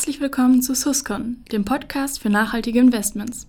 Herzlich 0.00 0.22
willkommen 0.22 0.62
zu 0.62 0.74
Suscon, 0.74 1.44
dem 1.52 1.66
Podcast 1.66 2.22
für 2.22 2.30
nachhaltige 2.30 2.78
Investments. 2.78 3.46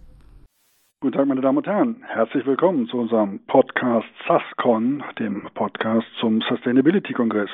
Guten 0.99 1.15
Tag, 1.15 1.25
meine 1.25 1.39
Damen 1.39 1.59
und 1.59 1.65
Herren. 1.65 2.03
Herzlich 2.05 2.45
willkommen 2.45 2.87
zu 2.87 2.97
unserem 2.97 3.39
Podcast 3.47 4.09
SASCON, 4.27 5.01
dem 5.17 5.47
Podcast 5.53 6.05
zum 6.19 6.41
Sustainability-Kongress. 6.41 7.49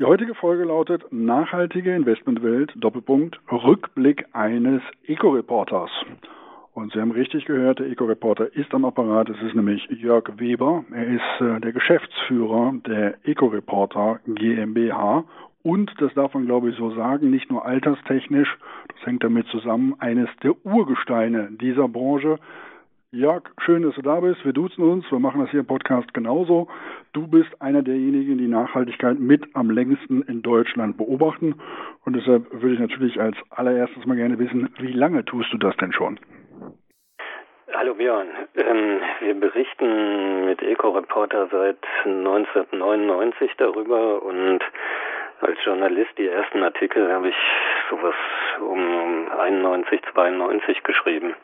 Die 0.00 0.04
heutige 0.04 0.34
Folge 0.34 0.64
lautet 0.64 1.04
Nachhaltige 1.12 1.94
Investmentwelt, 1.94 2.72
Doppelpunkt, 2.74 3.38
Rückblick 3.48 4.26
eines 4.32 4.82
Eco-Reporters. 5.06 5.92
Und 6.72 6.92
Sie 6.92 7.00
haben 7.00 7.12
richtig 7.12 7.44
gehört, 7.44 7.78
der 7.78 7.86
Eco-Reporter 7.86 8.56
ist 8.56 8.74
am 8.74 8.86
Apparat. 8.86 9.28
Es 9.28 9.40
ist 9.40 9.54
nämlich 9.54 9.86
Jörg 9.88 10.24
Weber. 10.36 10.84
Er 10.92 11.06
ist 11.06 11.40
äh, 11.40 11.60
der 11.60 11.72
Geschäftsführer 11.72 12.74
der 12.84 13.24
Eco-Reporter 13.24 14.18
GmbH 14.26 15.24
und, 15.62 15.92
das 16.00 16.12
darf 16.14 16.34
man 16.34 16.46
glaube 16.46 16.70
ich 16.70 16.76
so 16.76 16.90
sagen, 16.94 17.30
nicht 17.30 17.50
nur 17.50 17.64
alterstechnisch, 17.64 18.56
das 18.88 19.06
hängt 19.06 19.24
damit 19.24 19.46
zusammen, 19.48 19.94
eines 19.98 20.28
der 20.42 20.54
Urgesteine 20.64 21.48
dieser 21.50 21.88
Branche. 21.88 22.38
Jörg, 23.12 23.42
schön, 23.58 23.82
dass 23.82 23.96
du 23.96 24.02
da 24.02 24.20
bist. 24.20 24.44
Wir 24.44 24.52
duzen 24.52 24.84
uns. 24.84 25.10
Wir 25.10 25.18
machen 25.18 25.40
das 25.40 25.50
hier 25.50 25.60
im 25.60 25.66
Podcast 25.66 26.14
genauso. 26.14 26.68
Du 27.12 27.26
bist 27.26 27.60
einer 27.60 27.82
derjenigen, 27.82 28.38
die 28.38 28.46
Nachhaltigkeit 28.46 29.18
mit 29.18 29.44
am 29.54 29.68
längsten 29.68 30.22
in 30.22 30.42
Deutschland 30.42 30.96
beobachten. 30.96 31.56
Und 32.04 32.14
deshalb 32.14 32.52
würde 32.52 32.74
ich 32.74 32.78
natürlich 32.78 33.20
als 33.20 33.36
allererstes 33.50 34.06
mal 34.06 34.16
gerne 34.16 34.38
wissen, 34.38 34.72
wie 34.78 34.92
lange 34.92 35.24
tust 35.24 35.52
du 35.52 35.58
das 35.58 35.76
denn 35.78 35.92
schon? 35.92 36.20
Hallo 37.74 37.94
Björn. 37.94 38.28
Ähm, 38.54 39.00
wir 39.20 39.34
berichten 39.34 40.44
mit 40.44 40.62
Eco-Reporter 40.62 41.48
seit 41.50 41.78
1999 42.04 43.50
darüber 43.56 44.22
und 44.22 44.60
als 45.42 45.58
Journalist 45.64 46.10
die 46.18 46.26
ersten 46.26 46.62
Artikel 46.62 47.12
habe 47.12 47.28
ich 47.28 47.34
sowas 47.90 48.14
um 48.60 49.28
91, 49.38 50.00
92 50.12 50.82
geschrieben. 50.82 51.34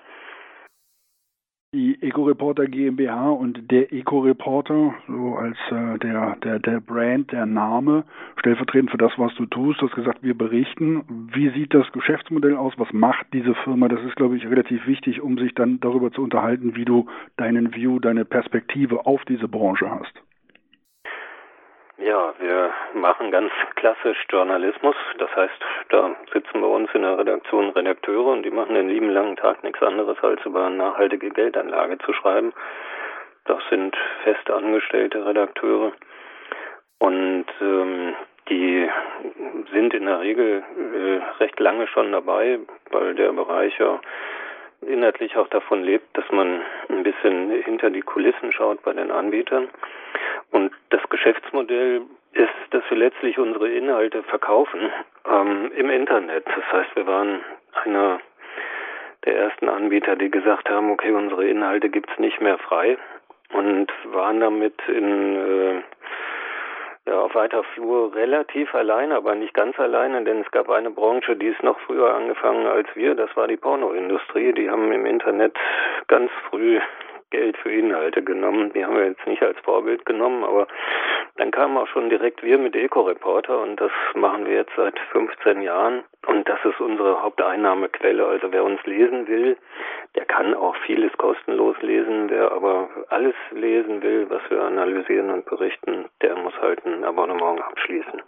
Die 1.74 2.00
Eco-Reporter 2.00 2.66
GmbH 2.66 3.28
und 3.30 3.70
der 3.70 3.92
Eco-Reporter, 3.92 4.94
so 5.08 5.34
als 5.34 5.58
äh, 5.70 5.98
der, 5.98 6.36
der, 6.36 6.58
der 6.58 6.80
Brand, 6.80 7.32
der 7.32 7.44
Name, 7.44 8.04
stellvertretend 8.38 8.90
für 8.90 8.96
das, 8.96 9.12
was 9.18 9.34
du 9.34 9.46
tust, 9.46 9.82
hast 9.82 9.94
gesagt, 9.94 10.22
wir 10.22 10.38
berichten. 10.38 11.28
Wie 11.32 11.50
sieht 11.50 11.74
das 11.74 11.90
Geschäftsmodell 11.92 12.56
aus? 12.56 12.72
Was 12.78 12.92
macht 12.92 13.26
diese 13.32 13.54
Firma? 13.56 13.88
Das 13.88 14.02
ist, 14.04 14.16
glaube 14.16 14.36
ich, 14.36 14.46
relativ 14.46 14.86
wichtig, 14.86 15.20
um 15.20 15.36
sich 15.36 15.54
dann 15.54 15.80
darüber 15.80 16.10
zu 16.12 16.22
unterhalten, 16.22 16.76
wie 16.76 16.84
du 16.84 17.08
deinen 17.36 17.74
View, 17.74 17.98
deine 17.98 18.24
Perspektive 18.24 19.04
auf 19.04 19.24
diese 19.26 19.48
Branche 19.48 19.90
hast. 19.90 20.14
Ja, 21.98 22.34
wir 22.38 22.74
machen 22.92 23.30
ganz 23.30 23.50
klassisch 23.74 24.26
Journalismus. 24.28 24.94
Das 25.16 25.34
heißt, 25.34 25.64
da 25.88 26.14
sitzen 26.30 26.60
bei 26.60 26.66
uns 26.66 26.90
in 26.92 27.00
der 27.00 27.18
Redaktion 27.18 27.70
Redakteure 27.70 28.32
und 28.32 28.42
die 28.42 28.50
machen 28.50 28.74
den 28.74 28.90
lieben 28.90 29.08
langen 29.08 29.36
Tag 29.36 29.64
nichts 29.64 29.82
anderes, 29.82 30.18
als 30.22 30.44
über 30.44 30.68
nachhaltige 30.68 31.30
Geldanlage 31.30 31.96
zu 31.98 32.12
schreiben. 32.12 32.52
Das 33.46 33.62
sind 33.70 33.96
fest 34.24 34.50
angestellte 34.50 35.24
Redakteure. 35.24 35.92
Und 36.98 37.46
ähm, 37.62 38.14
die 38.50 38.88
sind 39.72 39.94
in 39.94 40.04
der 40.04 40.20
Regel 40.20 40.64
äh, 40.76 41.42
recht 41.42 41.58
lange 41.60 41.86
schon 41.88 42.12
dabei, 42.12 42.58
weil 42.90 43.14
der 43.14 43.32
Bereich 43.32 43.78
ja 43.78 44.00
inhaltlich 44.82 45.34
auch 45.36 45.48
davon 45.48 45.82
lebt, 45.82 46.14
dass 46.16 46.30
man 46.30 46.60
ein 46.90 47.02
bisschen 47.02 47.50
hinter 47.62 47.88
die 47.88 48.02
Kulissen 48.02 48.52
schaut 48.52 48.82
bei 48.82 48.92
den 48.92 49.10
Anbietern. 49.10 49.68
Und 50.50 50.72
das 50.90 51.02
Geschäftsmodell 51.08 52.02
ist, 52.32 52.50
dass 52.70 52.82
wir 52.88 52.98
letztlich 52.98 53.38
unsere 53.38 53.68
Inhalte 53.68 54.22
verkaufen 54.22 54.90
ähm, 55.28 55.70
im 55.76 55.90
Internet. 55.90 56.46
Das 56.46 56.72
heißt, 56.72 56.96
wir 56.96 57.06
waren 57.06 57.40
einer 57.84 58.20
der 59.24 59.36
ersten 59.36 59.68
Anbieter, 59.68 60.16
die 60.16 60.30
gesagt 60.30 60.68
haben, 60.70 60.90
okay, 60.90 61.10
unsere 61.10 61.46
Inhalte 61.46 61.88
gibt's 61.88 62.18
nicht 62.18 62.40
mehr 62.40 62.58
frei 62.58 62.96
und 63.52 63.90
waren 64.12 64.40
damit 64.40 64.74
in 64.88 65.36
äh, 65.36 65.82
ja, 67.06 67.20
auf 67.20 67.34
weiter 67.34 67.62
Flur 67.74 68.14
relativ 68.14 68.74
alleine, 68.74 69.14
aber 69.14 69.34
nicht 69.34 69.54
ganz 69.54 69.78
alleine, 69.78 70.24
denn 70.24 70.40
es 70.40 70.50
gab 70.50 70.68
eine 70.70 70.90
Branche, 70.90 71.36
die 71.36 71.46
ist 71.46 71.62
noch 71.62 71.78
früher 71.80 72.12
angefangen 72.14 72.66
als 72.66 72.88
wir, 72.94 73.14
das 73.14 73.34
war 73.36 73.46
die 73.46 73.56
Pornoindustrie. 73.56 74.52
Die 74.52 74.68
haben 74.68 74.90
im 74.92 75.06
Internet 75.06 75.56
ganz 76.08 76.30
früh 76.50 76.80
Geld 77.30 77.56
für 77.58 77.70
Inhalte 77.72 78.22
genommen. 78.22 78.72
Die 78.72 78.84
haben 78.84 78.96
wir 78.96 79.06
jetzt 79.06 79.26
nicht 79.26 79.42
als 79.42 79.58
Vorbild 79.60 80.06
genommen, 80.06 80.44
aber 80.44 80.66
dann 81.36 81.50
kamen 81.50 81.76
auch 81.76 81.88
schon 81.88 82.08
direkt 82.08 82.42
wir 82.42 82.58
mit 82.58 82.74
Eco-Reporter 82.74 83.60
und 83.60 83.80
das 83.80 83.90
machen 84.14 84.46
wir 84.46 84.54
jetzt 84.54 84.72
seit 84.76 84.98
15 85.12 85.60
Jahren 85.62 86.04
und 86.26 86.48
das 86.48 86.58
ist 86.64 86.80
unsere 86.80 87.22
Haupteinnahmequelle. 87.22 88.26
Also 88.26 88.52
wer 88.52 88.64
uns 88.64 88.82
lesen 88.84 89.28
will, 89.28 89.56
der 90.14 90.24
kann 90.24 90.54
auch 90.54 90.76
vieles 90.86 91.12
kostenlos 91.18 91.76
lesen. 91.82 92.30
Wer 92.30 92.52
aber 92.52 92.88
alles 93.08 93.34
lesen 93.50 94.02
will, 94.02 94.30
was 94.30 94.42
wir 94.48 94.62
analysieren 94.62 95.30
und 95.30 95.44
berichten, 95.44 96.06
der 96.22 96.36
muss 96.36 96.54
halt 96.60 96.84
ein 96.86 97.04
Abonnement 97.04 97.60
abschließen. 97.60 98.22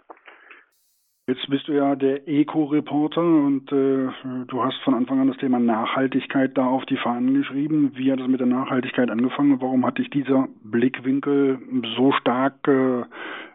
Jetzt 1.29 1.47
bist 1.47 1.67
du 1.67 1.73
ja 1.73 1.93
der 1.93 2.27
Eco-Reporter 2.27 3.21
und 3.21 3.71
äh, 3.71 4.09
du 4.47 4.63
hast 4.63 4.81
von 4.81 4.95
Anfang 4.95 5.19
an 5.19 5.27
das 5.27 5.37
Thema 5.37 5.59
Nachhaltigkeit 5.59 6.57
da 6.57 6.65
auf 6.65 6.83
die 6.87 6.97
Fahnen 6.97 7.35
geschrieben. 7.35 7.91
Wie 7.93 8.11
hat 8.11 8.19
es 8.19 8.27
mit 8.27 8.39
der 8.39 8.47
Nachhaltigkeit 8.47 9.11
angefangen 9.11 9.61
warum 9.61 9.85
hat 9.85 9.99
dich 9.99 10.09
dieser 10.09 10.47
Blickwinkel 10.63 11.59
so 11.95 12.11
stark 12.13 12.55
äh, 12.67 13.01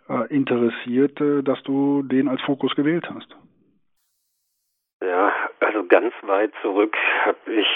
äh 0.08 0.26
interessiert, 0.28 1.20
äh, 1.20 1.42
dass 1.42 1.60
du 1.64 2.04
den 2.04 2.28
als 2.28 2.40
Fokus 2.42 2.76
gewählt 2.76 3.10
hast? 3.12 3.34
Ja, 5.02 5.32
also 5.58 5.84
ganz 5.88 6.14
weit 6.22 6.52
zurück 6.62 6.96
habe 7.24 7.52
ich 7.52 7.66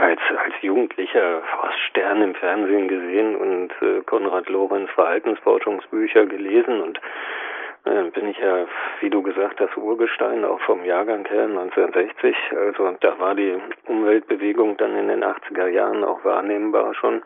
als 0.00 0.20
als 0.38 0.54
Jugendlicher 0.62 1.42
fast 1.60 1.80
Stern 1.90 2.22
im 2.22 2.36
Fernsehen 2.36 2.86
gesehen 2.86 3.34
und 3.34 3.72
äh, 3.82 4.02
Konrad 4.02 4.48
Lorenz 4.48 4.88
Verhaltensforschungsbücher 4.90 6.26
gelesen 6.26 6.80
und 6.80 7.00
bin 8.12 8.28
ich 8.28 8.38
ja, 8.38 8.66
wie 9.00 9.10
du 9.10 9.22
gesagt 9.22 9.60
hast, 9.60 9.76
Urgestein, 9.76 10.44
auch 10.44 10.60
vom 10.60 10.84
Jahrgang 10.84 11.26
her 11.26 11.44
1960. 11.44 12.36
Also 12.56 12.96
da 13.00 13.18
war 13.18 13.34
die 13.34 13.56
Umweltbewegung 13.86 14.76
dann 14.76 14.96
in 14.96 15.08
den 15.08 15.24
80er 15.24 15.68
Jahren 15.68 16.04
auch 16.04 16.24
wahrnehmbar 16.24 16.94
schon. 16.94 17.22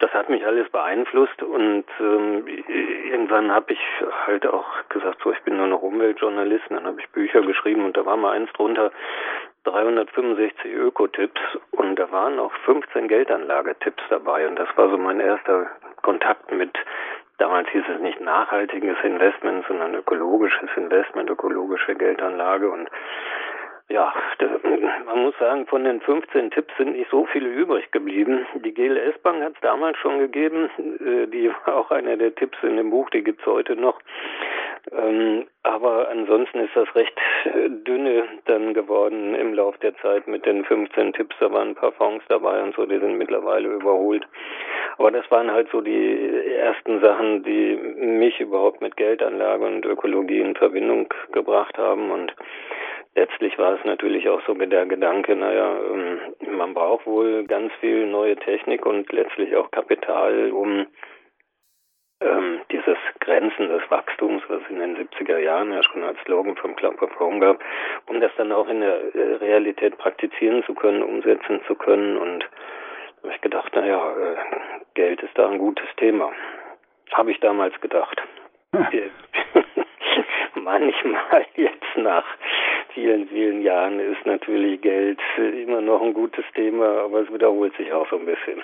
Das 0.00 0.12
hat 0.12 0.28
mich 0.28 0.46
alles 0.46 0.68
beeinflusst 0.70 1.42
und 1.42 1.84
ähm, 1.98 2.46
irgendwann 3.10 3.50
habe 3.50 3.72
ich 3.72 3.80
halt 4.26 4.46
auch 4.46 4.66
gesagt, 4.88 5.18
so 5.24 5.32
ich 5.32 5.40
bin 5.42 5.56
nur 5.56 5.66
noch 5.66 5.82
Umweltjournalist. 5.82 6.64
Dann 6.70 6.86
habe 6.86 7.00
ich 7.00 7.08
Bücher 7.10 7.42
geschrieben 7.42 7.84
und 7.84 7.96
da 7.96 8.06
war 8.06 8.16
mal 8.16 8.32
eins 8.32 8.52
drunter, 8.52 8.92
365 9.64 10.72
Ökotipps 10.72 11.40
und 11.72 11.96
da 11.96 12.10
waren 12.12 12.38
auch 12.38 12.52
15 12.64 13.08
Geldanlagetipps 13.08 14.02
dabei 14.08 14.46
und 14.46 14.56
das 14.56 14.68
war 14.76 14.88
so 14.88 14.96
mein 14.96 15.20
erster 15.20 15.66
Kontakt 16.02 16.52
mit 16.52 16.72
Damals 17.38 17.68
hieß 17.70 17.84
es 17.94 18.00
nicht 18.00 18.20
nachhaltiges 18.20 18.96
Investment, 19.04 19.64
sondern 19.66 19.94
ökologisches 19.94 20.70
Investment, 20.76 21.30
ökologische 21.30 21.94
Geldanlage. 21.94 22.68
Und 22.68 22.90
ja, 23.88 24.12
man 25.06 25.22
muss 25.22 25.38
sagen, 25.38 25.66
von 25.66 25.84
den 25.84 26.00
15 26.00 26.50
Tipps 26.50 26.76
sind 26.76 26.92
nicht 26.92 27.10
so 27.10 27.24
viele 27.26 27.48
übrig 27.48 27.90
geblieben. 27.90 28.46
Die 28.56 28.74
GLS 28.74 29.18
Bank 29.22 29.42
hat 29.42 29.54
es 29.54 29.60
damals 29.60 29.96
schon 29.98 30.18
gegeben. 30.18 30.68
Äh, 30.78 31.26
die 31.28 31.50
war 31.64 31.76
auch 31.76 31.90
einer 31.90 32.16
der 32.16 32.34
Tipps 32.34 32.58
in 32.62 32.76
dem 32.76 32.90
Buch, 32.90 33.08
die 33.10 33.22
gibt's 33.22 33.46
heute 33.46 33.76
noch. 33.76 33.98
Ähm, 34.92 35.46
aber 35.62 36.08
ansonsten 36.08 36.60
ist 36.60 36.74
das 36.74 36.94
recht 36.94 37.16
äh, 37.44 37.68
dünne 37.68 38.24
dann 38.46 38.74
geworden 38.74 39.34
im 39.34 39.54
Lauf 39.54 39.76
der 39.78 39.96
Zeit 39.98 40.26
mit 40.26 40.44
den 40.44 40.64
15 40.64 41.12
Tipps. 41.12 41.36
Da 41.40 41.52
waren 41.52 41.68
ein 41.68 41.74
paar 41.74 41.92
Fonds 41.92 42.24
dabei 42.28 42.62
und 42.62 42.74
so, 42.74 42.84
die 42.84 42.98
sind 42.98 43.16
mittlerweile 43.16 43.68
überholt. 43.68 44.26
Aber 44.98 45.10
das 45.10 45.30
waren 45.30 45.50
halt 45.50 45.68
so 45.70 45.80
die 45.80 46.30
ersten 46.58 47.00
Sachen, 47.00 47.42
die 47.44 47.76
mich 47.76 48.40
überhaupt 48.40 48.80
mit 48.80 48.96
Geldanlage 48.96 49.64
und 49.64 49.84
Ökologie 49.86 50.40
in 50.40 50.54
Verbindung 50.54 51.08
gebracht 51.32 51.78
haben 51.78 52.10
und 52.10 52.34
letztlich 53.14 53.58
war 53.58 53.74
es 53.74 53.84
natürlich 53.84 54.28
auch 54.28 54.40
so 54.46 54.54
der 54.54 54.86
Gedanke, 54.86 55.34
naja, 55.34 55.76
ähm, 55.92 56.18
man 56.56 56.74
braucht 56.74 57.06
wohl 57.06 57.44
ganz 57.44 57.72
viel 57.80 58.06
neue 58.06 58.36
Technik 58.36 58.86
und 58.86 59.10
letztlich 59.12 59.56
auch 59.56 59.70
Kapital, 59.70 60.50
um 60.52 60.86
ähm, 62.20 62.60
dieses 62.72 62.98
Grenzen 63.20 63.68
des 63.68 63.82
Wachstums, 63.90 64.42
was 64.48 64.62
in 64.70 64.78
den 64.80 64.96
70er 64.96 65.38
Jahren 65.38 65.72
ja 65.72 65.82
schon 65.82 66.02
als 66.02 66.18
Slogan 66.24 66.56
vom 66.56 66.74
Club 66.76 67.00
of 67.02 67.20
Rome 67.20 67.40
gab, 67.40 67.62
um 68.06 68.20
das 68.20 68.32
dann 68.36 68.52
auch 68.52 68.68
in 68.68 68.80
der 68.80 69.14
äh, 69.14 69.34
Realität 69.36 69.98
praktizieren 69.98 70.64
zu 70.64 70.74
können, 70.74 71.02
umsetzen 71.02 71.60
zu 71.66 71.74
können. 71.74 72.16
Und 72.16 72.44
habe 73.22 73.34
ich 73.34 73.40
gedacht, 73.40 73.74
naja, 73.74 74.12
äh, 74.16 74.36
Geld 74.94 75.22
ist 75.22 75.36
da 75.36 75.48
ein 75.48 75.58
gutes 75.58 75.88
Thema. 75.96 76.32
Habe 77.12 77.30
ich 77.32 77.40
damals 77.40 77.78
gedacht. 77.80 78.20
Manchmal 80.54 81.46
jetzt 81.56 81.96
nach 81.96 82.24
vielen, 82.94 83.28
vielen 83.28 83.62
Jahren 83.62 83.98
ist 84.00 84.24
natürlich 84.26 84.80
Geld 84.80 85.18
immer 85.36 85.80
noch 85.80 86.02
ein 86.02 86.14
gutes 86.14 86.44
Thema, 86.54 87.04
aber 87.04 87.20
es 87.20 87.32
wiederholt 87.32 87.76
sich 87.76 87.92
auch 87.92 88.08
so 88.10 88.16
ein 88.16 88.26
bisschen. 88.26 88.62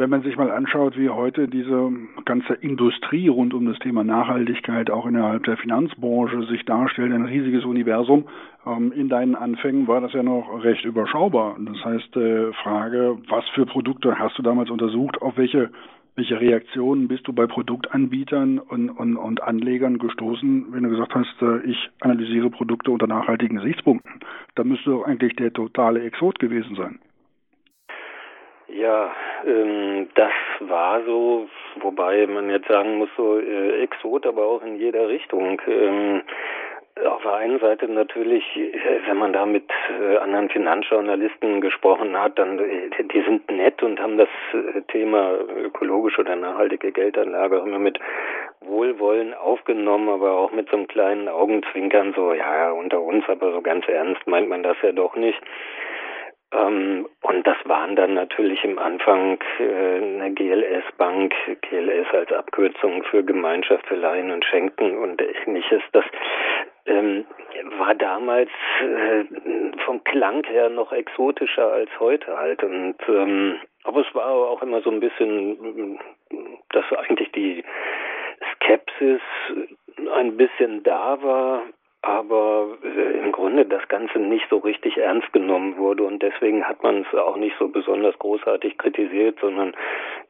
Wenn 0.00 0.08
man 0.08 0.22
sich 0.22 0.38
mal 0.38 0.50
anschaut, 0.50 0.96
wie 0.96 1.10
heute 1.10 1.46
diese 1.46 1.92
ganze 2.24 2.54
Industrie 2.54 3.28
rund 3.28 3.52
um 3.52 3.66
das 3.66 3.78
Thema 3.80 4.02
Nachhaltigkeit 4.02 4.90
auch 4.90 5.04
innerhalb 5.04 5.44
der 5.44 5.58
Finanzbranche 5.58 6.46
sich 6.46 6.64
darstellt, 6.64 7.12
ein 7.12 7.26
riesiges 7.26 7.66
Universum. 7.66 8.24
Ähm, 8.66 8.92
in 8.92 9.10
deinen 9.10 9.34
Anfängen 9.34 9.88
war 9.88 10.00
das 10.00 10.14
ja 10.14 10.22
noch 10.22 10.64
recht 10.64 10.86
überschaubar. 10.86 11.54
Das 11.58 11.84
heißt, 11.84 12.16
äh, 12.16 12.50
Frage, 12.54 13.18
was 13.28 13.46
für 13.50 13.66
Produkte 13.66 14.18
hast 14.18 14.38
du 14.38 14.42
damals 14.42 14.70
untersucht? 14.70 15.20
Auf 15.20 15.36
welche 15.36 15.68
welche 16.16 16.40
Reaktionen 16.40 17.06
bist 17.06 17.28
du 17.28 17.34
bei 17.34 17.46
Produktanbietern 17.46 18.58
und, 18.58 18.88
und, 18.88 19.16
und 19.18 19.42
Anlegern 19.42 19.98
gestoßen, 19.98 20.68
wenn 20.70 20.82
du 20.82 20.88
gesagt 20.88 21.14
hast, 21.14 21.42
äh, 21.42 21.60
ich 21.70 21.90
analysiere 22.00 22.48
Produkte 22.48 22.90
unter 22.90 23.06
nachhaltigen 23.06 23.58
Gesichtspunkten? 23.58 24.20
Da 24.54 24.64
müsste 24.64 24.90
doch 24.92 25.04
eigentlich 25.04 25.36
der 25.36 25.52
totale 25.52 26.02
Exot 26.02 26.38
gewesen 26.38 26.74
sein. 26.74 27.00
Ja, 28.72 29.10
ähm, 29.46 30.08
das 30.14 30.32
war 30.60 31.02
so, 31.04 31.48
wobei 31.80 32.26
man 32.26 32.50
jetzt 32.50 32.68
sagen 32.68 32.98
muss, 32.98 33.08
so 33.16 33.38
äh, 33.38 33.82
Exot, 33.82 34.26
aber 34.26 34.46
auch 34.46 34.62
in 34.62 34.76
jeder 34.76 35.08
Richtung. 35.08 35.60
Ähm, 35.66 36.22
auf 37.06 37.22
der 37.22 37.34
einen 37.34 37.58
Seite 37.58 37.88
natürlich, 37.88 38.44
äh, 38.56 38.72
wenn 39.06 39.16
man 39.16 39.32
da 39.32 39.46
mit 39.46 39.64
äh, 40.00 40.18
anderen 40.18 40.50
Finanzjournalisten 40.50 41.60
gesprochen 41.60 42.18
hat, 42.18 42.38
dann 42.38 42.58
äh, 42.58 42.90
die 43.02 43.22
sind 43.22 43.50
nett 43.50 43.82
und 43.82 44.00
haben 44.00 44.18
das 44.18 44.28
Thema 44.88 45.34
ökologische 45.64 46.20
oder 46.20 46.36
nachhaltige 46.36 46.92
Geldanlage 46.92 47.58
immer 47.58 47.78
mit 47.78 47.98
Wohlwollen 48.60 49.34
aufgenommen, 49.34 50.08
aber 50.08 50.32
auch 50.32 50.52
mit 50.52 50.68
so 50.68 50.76
einem 50.76 50.88
kleinen 50.88 51.28
Augenzwinkern, 51.28 52.12
so 52.14 52.34
ja, 52.34 52.70
unter 52.70 53.00
uns, 53.00 53.24
aber 53.28 53.52
so 53.52 53.62
ganz 53.62 53.88
ernst 53.88 54.26
meint 54.26 54.48
man 54.48 54.62
das 54.62 54.76
ja 54.82 54.92
doch 54.92 55.16
nicht. 55.16 55.40
Ähm, 56.52 57.06
und 57.22 57.46
das 57.46 57.56
waren 57.64 57.94
dann 57.96 58.14
natürlich 58.14 58.64
im 58.64 58.78
Anfang 58.78 59.38
äh, 59.60 59.96
eine 59.96 60.32
GLS-Bank, 60.32 61.32
GLS 61.62 62.06
als 62.12 62.32
Abkürzung 62.32 63.04
für 63.04 63.22
Gemeinschaft 63.22 63.86
für 63.86 63.94
Leihen 63.94 64.30
und 64.30 64.44
Schenken 64.44 64.98
und 64.98 65.22
ähnliches. 65.22 65.82
Das 65.92 66.04
ähm, 66.86 67.24
war 67.78 67.94
damals 67.94 68.50
äh, 68.80 69.24
vom 69.84 70.02
Klang 70.04 70.44
her 70.44 70.68
noch 70.70 70.92
exotischer 70.92 71.72
als 71.72 71.90
heute 72.00 72.36
halt. 72.36 72.64
Und 72.64 72.96
ähm, 73.08 73.56
aber 73.84 74.00
es 74.00 74.14
war 74.14 74.26
auch 74.26 74.62
immer 74.62 74.80
so 74.82 74.90
ein 74.90 75.00
bisschen, 75.00 75.98
dass 76.70 76.84
eigentlich 76.92 77.30
die 77.32 77.64
Skepsis 78.54 79.20
ein 80.14 80.36
bisschen 80.36 80.82
da 80.82 81.22
war, 81.22 81.62
aber 82.02 82.78
äh, 82.82 83.18
im 83.18 83.32
Grunde 83.32 83.66
das 83.66 83.86
Ganze 83.88 84.18
nicht 84.18 84.46
so 84.48 84.58
richtig 84.58 84.96
ernst 84.96 85.32
genommen 85.32 85.76
wurde 85.76 86.04
und 86.04 86.22
deswegen 86.22 86.64
hat 86.66 86.82
man 86.82 87.02
es 87.02 87.18
auch 87.18 87.36
nicht 87.36 87.56
so 87.58 87.68
besonders 87.68 88.18
großartig 88.18 88.78
kritisiert, 88.78 89.38
sondern 89.40 89.74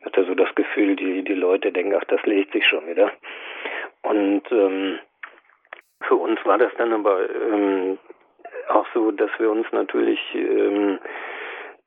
hatte 0.04 0.24
so 0.24 0.34
das 0.34 0.52
Gefühl, 0.54 0.96
die, 0.96 1.22
die 1.22 1.34
Leute 1.34 1.70
denken, 1.70 1.94
ach, 1.96 2.04
das 2.06 2.22
legt 2.24 2.52
sich 2.52 2.66
schon 2.66 2.86
wieder. 2.88 3.12
Und 4.02 4.42
ähm, 4.50 4.98
für 6.02 6.16
uns 6.16 6.44
war 6.44 6.58
das 6.58 6.72
dann 6.76 6.92
aber 6.92 7.28
ähm, 7.30 7.98
auch 8.68 8.86
so, 8.94 9.10
dass 9.12 9.30
wir 9.38 9.50
uns 9.50 9.66
natürlich 9.72 10.18
ähm, 10.34 10.98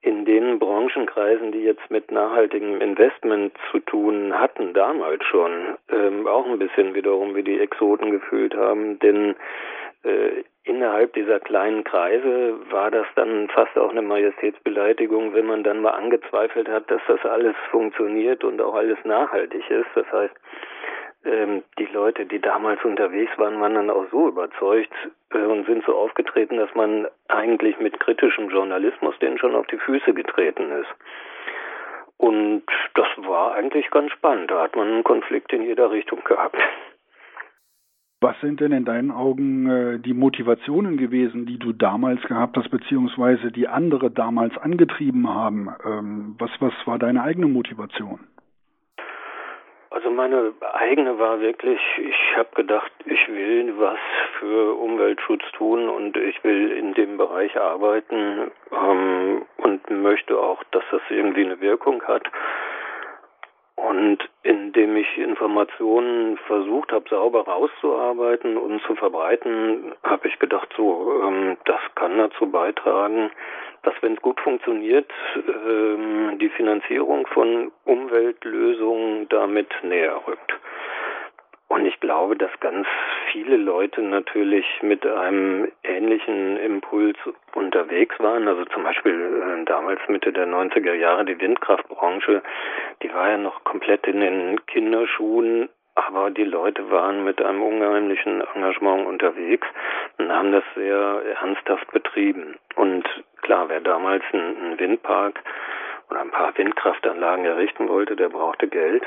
in 0.03 0.25
den 0.25 0.59
Branchenkreisen, 0.59 1.53
die 1.53 1.63
jetzt 1.63 1.89
mit 1.89 2.11
nachhaltigem 2.11 2.81
Investment 2.81 3.53
zu 3.71 3.79
tun 3.79 4.37
hatten, 4.37 4.73
damals 4.73 5.23
schon, 5.23 5.77
ähm, 5.89 6.27
auch 6.27 6.45
ein 6.45 6.59
bisschen 6.59 6.93
wiederum 6.93 7.35
wie 7.35 7.43
die 7.43 7.59
Exoten 7.59 8.11
gefühlt 8.11 8.53
haben, 8.53 8.99
denn 8.99 9.35
äh, 10.03 10.43
innerhalb 10.65 11.13
dieser 11.13 11.39
kleinen 11.39 11.85
Kreise 11.85 12.55
war 12.69 12.91
das 12.91 13.07
dann 13.15 13.47
fast 13.49 13.77
auch 13.77 13.91
eine 13.91 14.01
Majestätsbeleidigung, 14.01 15.33
wenn 15.33 15.45
man 15.45 15.63
dann 15.63 15.81
mal 15.81 15.91
angezweifelt 15.91 16.67
hat, 16.67 16.91
dass 16.91 17.01
das 17.07 17.23
alles 17.25 17.55
funktioniert 17.71 18.43
und 18.43 18.61
auch 18.61 18.75
alles 18.75 18.97
nachhaltig 19.05 19.69
ist. 19.69 19.87
Das 19.95 20.11
heißt, 20.11 20.35
ähm, 21.43 21.63
die 21.77 21.85
Leute, 21.85 22.25
die 22.25 22.39
damals 22.39 22.83
unterwegs 22.83 23.31
waren, 23.37 23.59
waren 23.59 23.75
dann 23.75 23.89
auch 23.89 24.05
so 24.11 24.27
überzeugt 24.27 24.93
äh, 25.31 25.37
und 25.37 25.65
sind 25.65 25.83
so 25.85 25.95
aufgetreten, 25.95 26.57
dass 26.57 26.73
man 26.75 27.07
eigentlich 27.27 27.79
mit 27.79 27.99
kritischem 27.99 28.49
Journalismus 28.49 29.17
denen 29.19 29.37
schon 29.37 29.55
auf 29.55 29.67
die 29.67 29.77
Füße 29.77 30.13
getreten 30.13 30.71
ist. 30.71 30.89
Und 32.17 32.63
das 32.95 33.07
war 33.17 33.55
eigentlich 33.55 33.89
ganz 33.91 34.11
spannend. 34.11 34.49
Da 34.51 34.63
hat 34.63 34.75
man 34.75 34.87
einen 34.87 35.03
Konflikt 35.03 35.51
in 35.51 35.63
jeder 35.63 35.91
Richtung 35.91 36.23
gehabt. 36.23 36.57
Was 38.21 38.39
sind 38.39 38.61
denn 38.61 38.71
in 38.71 38.85
deinen 38.85 39.11
Augen 39.11 39.69
äh, 39.69 39.99
die 39.99 40.13
Motivationen 40.13 40.95
gewesen, 40.95 41.45
die 41.45 41.59
du 41.59 41.73
damals 41.73 42.21
gehabt 42.21 42.55
hast, 42.55 42.69
beziehungsweise 42.69 43.51
die 43.51 43.67
andere 43.67 44.09
damals 44.09 44.57
angetrieben 44.57 45.27
haben? 45.27 45.67
Ähm, 45.83 46.35
was, 46.39 46.49
was 46.59 46.73
war 46.85 46.97
deine 46.97 47.21
eigene 47.21 47.47
Motivation? 47.47 48.21
Also 49.93 50.09
meine 50.09 50.53
eigene 50.73 51.19
war 51.19 51.39
wirklich, 51.39 51.79
ich 51.99 52.35
habe 52.35 52.49
gedacht, 52.55 52.91
ich 53.05 53.27
will 53.27 53.75
was 53.77 53.99
für 54.39 54.73
Umweltschutz 54.73 55.43
tun 55.55 55.87
und 55.87 56.17
ich 56.17 56.43
will 56.43 56.71
in 56.71 56.95
dem 56.95 57.17
Bereich 57.17 57.55
arbeiten 57.59 58.51
ähm, 58.71 59.45
und 59.57 59.87
möchte 59.91 60.39
auch, 60.39 60.63
dass 60.71 60.83
das 60.89 61.01
irgendwie 61.09 61.45
eine 61.45 61.61
Wirkung 61.61 62.01
hat. 62.07 62.23
Und 63.75 64.19
indem 64.43 64.95
ich 64.97 65.17
Informationen 65.17 66.37
versucht 66.47 66.91
habe, 66.91 67.09
sauber 67.09 67.41
rauszuarbeiten 67.41 68.57
und 68.57 68.81
zu 68.83 68.95
verbreiten, 68.95 69.93
habe 70.03 70.27
ich 70.27 70.37
gedacht, 70.37 70.69
so, 70.77 71.21
ähm, 71.23 71.57
das 71.65 71.79
kann 71.95 72.17
dazu 72.17 72.49
beitragen, 72.49 73.31
dass 73.81 73.93
wenn 74.01 74.13
es 74.13 74.21
gut 74.21 74.39
funktioniert, 74.39 75.11
ähm, 75.35 76.37
die 76.39 76.49
Finanzierung 76.49 77.25
von 77.27 77.71
Umweltlösungen 77.85 79.27
damit 79.29 79.69
näher 79.83 80.21
rückt. 80.27 80.53
Glaube, 82.03 82.35
dass 82.35 82.51
ganz 82.59 82.85
viele 83.31 83.55
Leute 83.55 84.01
natürlich 84.01 84.65
mit 84.81 85.07
einem 85.07 85.71
ähnlichen 85.83 86.57
Impuls 86.57 87.15
unterwegs 87.55 88.19
waren. 88.19 88.45
Also 88.45 88.65
zum 88.65 88.83
Beispiel 88.83 89.13
äh, 89.13 89.63
damals 89.63 90.01
Mitte 90.09 90.33
der 90.33 90.45
90er 90.45 90.95
Jahre 90.95 91.23
die 91.23 91.39
Windkraftbranche, 91.39 92.43
die 93.01 93.13
war 93.13 93.29
ja 93.29 93.37
noch 93.37 93.63
komplett 93.63 94.05
in 94.05 94.19
den 94.19 94.65
Kinderschuhen, 94.65 95.69
aber 95.95 96.29
die 96.29 96.43
Leute 96.43 96.91
waren 96.91 97.23
mit 97.23 97.41
einem 97.41 97.61
unheimlichen 97.61 98.41
Engagement 98.53 99.07
unterwegs 99.07 99.65
und 100.17 100.29
haben 100.29 100.51
das 100.51 100.65
sehr 100.75 101.21
ernsthaft 101.39 101.89
betrieben. 101.93 102.57
Und 102.75 103.07
klar, 103.43 103.69
wer 103.69 103.79
damals 103.79 104.23
einen 104.33 104.77
Windpark 104.77 105.39
oder 106.09 106.19
ein 106.19 106.31
paar 106.31 106.57
Windkraftanlagen 106.57 107.45
errichten 107.45 107.87
wollte, 107.87 108.17
der 108.17 108.27
brauchte 108.27 108.67
Geld. 108.67 109.03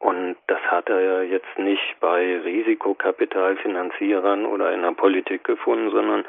Und 0.00 0.36
das 0.46 0.60
hat 0.62 0.88
er 0.88 1.24
jetzt 1.24 1.58
nicht 1.58 1.96
bei 2.00 2.40
Risikokapitalfinanzierern 2.40 4.46
oder 4.46 4.72
in 4.72 4.80
der 4.80 4.92
Politik 4.92 5.44
gefunden, 5.44 5.90
sondern 5.90 6.24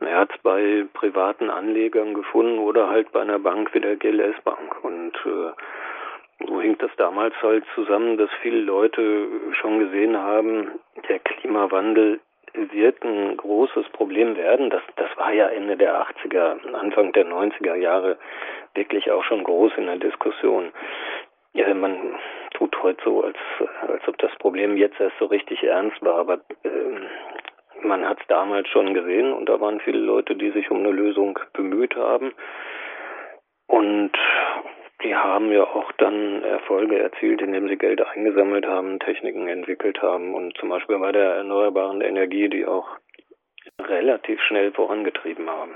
er 0.00 0.16
hat 0.16 0.30
es 0.34 0.38
bei 0.42 0.86
privaten 0.94 1.50
Anlegern 1.50 2.14
gefunden 2.14 2.58
oder 2.58 2.88
halt 2.88 3.12
bei 3.12 3.20
einer 3.20 3.38
Bank 3.38 3.74
wie 3.74 3.80
der 3.80 3.96
GLS 3.96 4.40
Bank. 4.44 4.82
Und 4.82 5.12
äh, 5.26 5.52
so 6.46 6.62
hing 6.62 6.78
das 6.78 6.90
damals 6.96 7.34
halt 7.42 7.64
zusammen, 7.74 8.16
dass 8.16 8.30
viele 8.40 8.60
Leute 8.60 9.28
schon 9.60 9.78
gesehen 9.78 10.16
haben, 10.16 10.70
der 11.08 11.18
Klimawandel 11.18 12.18
wird 12.54 13.02
ein 13.04 13.36
großes 13.36 13.88
Problem 13.90 14.36
werden. 14.36 14.70
Das, 14.70 14.82
das 14.96 15.08
war 15.16 15.32
ja 15.32 15.48
Ende 15.48 15.76
der 15.76 16.06
80er, 16.06 16.72
Anfang 16.74 17.12
der 17.12 17.26
90er 17.26 17.74
Jahre 17.74 18.16
wirklich 18.74 19.10
auch 19.10 19.24
schon 19.24 19.44
groß 19.44 19.72
in 19.76 19.86
der 19.86 19.98
Diskussion. 19.98 20.72
Ja, 21.54 21.74
man 21.74 22.18
tut 22.54 22.74
heute 22.82 23.02
so, 23.04 23.24
als, 23.24 23.36
als 23.86 24.06
ob 24.08 24.16
das 24.18 24.34
Problem 24.38 24.76
jetzt 24.76 24.98
erst 24.98 25.18
so 25.18 25.26
richtig 25.26 25.62
ernst 25.62 26.02
war, 26.02 26.16
aber 26.16 26.40
äh, 26.64 27.86
man 27.86 28.08
hat 28.08 28.20
es 28.20 28.26
damals 28.28 28.68
schon 28.68 28.94
gesehen 28.94 29.32
und 29.32 29.48
da 29.48 29.60
waren 29.60 29.80
viele 29.80 29.98
Leute, 29.98 30.34
die 30.34 30.50
sich 30.50 30.70
um 30.70 30.78
eine 30.78 30.92
Lösung 30.92 31.38
bemüht 31.52 31.94
haben. 31.96 32.32
Und 33.66 34.12
die 35.04 35.14
haben 35.14 35.50
ja 35.52 35.64
auch 35.64 35.92
dann 35.98 36.42
Erfolge 36.42 36.98
erzielt, 36.98 37.42
indem 37.42 37.68
sie 37.68 37.76
Geld 37.76 38.00
eingesammelt 38.00 38.66
haben, 38.66 38.98
Techniken 39.00 39.48
entwickelt 39.48 40.00
haben 40.00 40.34
und 40.34 40.56
zum 40.56 40.68
Beispiel 40.68 40.98
bei 40.98 41.12
der 41.12 41.34
erneuerbaren 41.34 42.00
Energie, 42.00 42.48
die 42.48 42.66
auch 42.66 42.88
relativ 43.80 44.40
schnell 44.42 44.72
vorangetrieben 44.72 45.50
haben. 45.50 45.72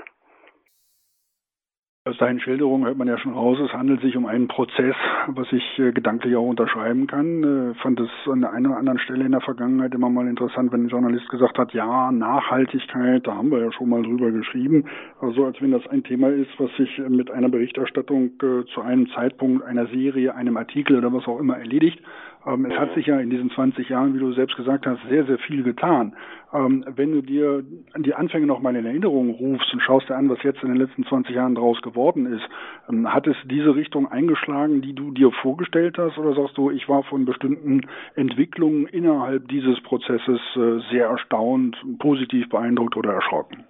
Aus 2.07 2.17
deinen 2.19 2.39
Schilderungen 2.39 2.85
hört 2.85 2.97
man 2.97 3.09
ja 3.09 3.17
schon 3.17 3.33
raus, 3.33 3.57
es 3.59 3.73
handelt 3.73 3.99
sich 3.99 4.15
um 4.15 4.25
einen 4.27 4.47
Prozess, 4.47 4.95
was 5.27 5.51
ich 5.51 5.77
äh, 5.77 5.91
gedanklich 5.91 6.37
auch 6.37 6.47
unterschreiben 6.47 7.05
kann. 7.05 7.43
Äh, 7.43 7.73
fand 7.81 7.99
es 7.99 8.09
an 8.31 8.39
der 8.39 8.53
einen 8.53 8.67
oder 8.67 8.77
anderen 8.77 8.99
Stelle 8.99 9.25
in 9.25 9.33
der 9.33 9.41
Vergangenheit 9.41 9.93
immer 9.93 10.09
mal 10.09 10.25
interessant, 10.25 10.71
wenn 10.71 10.85
ein 10.85 10.87
Journalist 10.87 11.27
gesagt 11.27 11.57
hat, 11.57 11.73
ja, 11.73 12.09
Nachhaltigkeit, 12.13 13.27
da 13.27 13.35
haben 13.35 13.51
wir 13.51 13.59
ja 13.59 13.73
schon 13.73 13.89
mal 13.89 14.03
drüber 14.03 14.31
geschrieben. 14.31 14.85
Also 15.19 15.43
als 15.45 15.61
wenn 15.61 15.71
das 15.71 15.85
ein 15.87 16.03
Thema 16.03 16.29
ist, 16.29 16.51
was 16.59 16.73
sich 16.77 16.97
mit 17.09 17.29
einer 17.29 17.49
Berichterstattung 17.49 18.31
äh, 18.41 18.63
zu 18.73 18.81
einem 18.81 19.09
Zeitpunkt 19.09 19.65
einer 19.65 19.87
Serie, 19.87 20.33
einem 20.33 20.55
Artikel 20.55 20.97
oder 20.97 21.11
was 21.11 21.27
auch 21.27 21.39
immer 21.39 21.57
erledigt. 21.57 21.99
Ähm, 22.47 22.65
es 22.65 22.77
hat 22.77 22.93
sich 22.93 23.05
ja 23.07 23.19
in 23.19 23.29
diesen 23.29 23.51
20 23.51 23.89
Jahren, 23.89 24.13
wie 24.15 24.19
du 24.19 24.31
selbst 24.31 24.55
gesagt 24.55 24.85
hast, 24.85 24.99
sehr, 25.09 25.25
sehr 25.25 25.37
viel 25.39 25.63
getan. 25.63 26.15
Ähm, 26.53 26.85
wenn 26.95 27.11
du 27.11 27.21
dir 27.21 27.63
die 27.97 28.13
Anfänge 28.13 28.45
nochmal 28.45 28.75
in 28.75 28.85
Erinnerung 28.85 29.31
rufst 29.31 29.73
und 29.73 29.81
schaust 29.81 30.09
dir 30.09 30.15
an, 30.15 30.29
was 30.29 30.41
jetzt 30.43 30.63
in 30.63 30.69
den 30.69 30.77
letzten 30.77 31.03
20 31.05 31.35
Jahren 31.35 31.55
daraus 31.55 31.81
geworden 31.81 32.25
ist, 32.25 32.47
ähm, 32.89 33.13
hat 33.13 33.27
es 33.27 33.35
diese 33.45 33.75
Richtung 33.75 34.09
eingeschlagen, 34.09 34.81
die 34.81 34.93
du 34.93 35.11
dir 35.11 35.31
vorgestellt 35.31 35.97
hast, 35.97 36.17
oder 36.17 36.33
sagst 36.33 36.57
du, 36.57 36.71
ich 36.71 36.87
war 36.87 37.03
von 37.03 37.25
bestimmten 37.25 37.81
Entwicklungen 38.15 38.87
innerhalb 38.87 39.49
dieses 39.49 39.81
Prozesses 39.81 40.39
äh, 40.55 40.79
sehr 40.89 41.07
erstaunt, 41.07 41.75
positiv 41.99 42.47
beeindruckt 42.49 42.95
oder 42.95 43.11
erschrocken? 43.13 43.65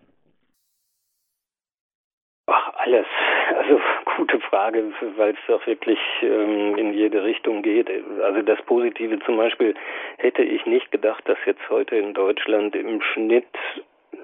Ach, 2.48 2.74
alles. 2.78 3.08
Also 3.58 3.80
gute 4.18 4.40
Frage, 4.40 4.92
weil 5.16 5.32
es 5.32 5.40
doch 5.48 5.66
wirklich 5.68 6.00
ähm, 6.24 6.76
in 6.76 6.94
jede 6.94 7.24
Richtung 7.24 7.62
geht. 7.62 7.88
Also 8.24 8.42
das 8.42 8.60
Positive 8.64 9.20
zum 9.20 9.38
Beispiel 9.38 9.76
hätte 10.18 10.42
ich 10.42 10.66
nicht 10.66 10.92
gedacht, 10.92 11.24
dass 11.30 11.38
jetzt 11.46 11.70
heute 11.70 11.96
in 11.96 12.16
Deutschland 12.16 12.76
im 12.76 13.00
Schnitt 13.02 13.46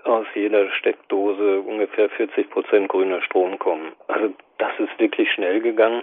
aus 0.03 0.25
jeder 0.33 0.69
Steckdose 0.71 1.61
ungefähr 1.61 2.09
40 2.09 2.49
Prozent 2.49 2.89
grüner 2.89 3.21
Strom 3.21 3.59
kommen. 3.59 3.93
Also 4.07 4.33
das 4.57 4.71
ist 4.79 4.99
wirklich 4.99 5.31
schnell 5.31 5.61
gegangen. 5.61 6.01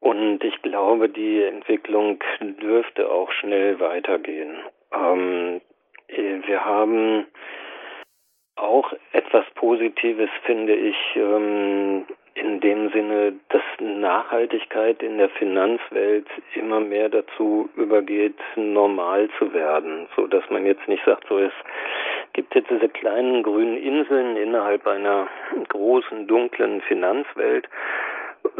Und 0.00 0.44
ich 0.44 0.60
glaube, 0.60 1.08
die 1.08 1.42
Entwicklung 1.42 2.20
dürfte 2.40 3.10
auch 3.10 3.32
schnell 3.32 3.80
weitergehen. 3.80 4.58
Ähm, 4.92 5.60
wir 6.08 6.64
haben 6.64 7.26
auch 8.56 8.92
etwas 9.12 9.44
Positives, 9.54 10.30
finde 10.44 10.74
ich, 10.74 10.96
ähm, 11.16 12.06
in 12.38 12.60
dem 12.60 12.90
Sinne, 12.90 13.34
dass 13.48 13.62
Nachhaltigkeit 13.80 15.02
in 15.02 15.18
der 15.18 15.28
Finanzwelt 15.30 16.26
immer 16.54 16.80
mehr 16.80 17.08
dazu 17.08 17.68
übergeht, 17.76 18.36
normal 18.56 19.28
zu 19.38 19.52
werden, 19.52 20.06
so 20.16 20.26
dass 20.26 20.48
man 20.50 20.66
jetzt 20.66 20.86
nicht 20.88 21.04
sagt, 21.04 21.26
so 21.28 21.38
es 21.38 21.52
gibt 22.32 22.54
jetzt 22.54 22.70
diese 22.70 22.88
kleinen 22.88 23.42
grünen 23.42 23.76
Inseln 23.76 24.36
innerhalb 24.36 24.86
einer 24.86 25.28
großen 25.68 26.26
dunklen 26.26 26.80
Finanzwelt, 26.82 27.68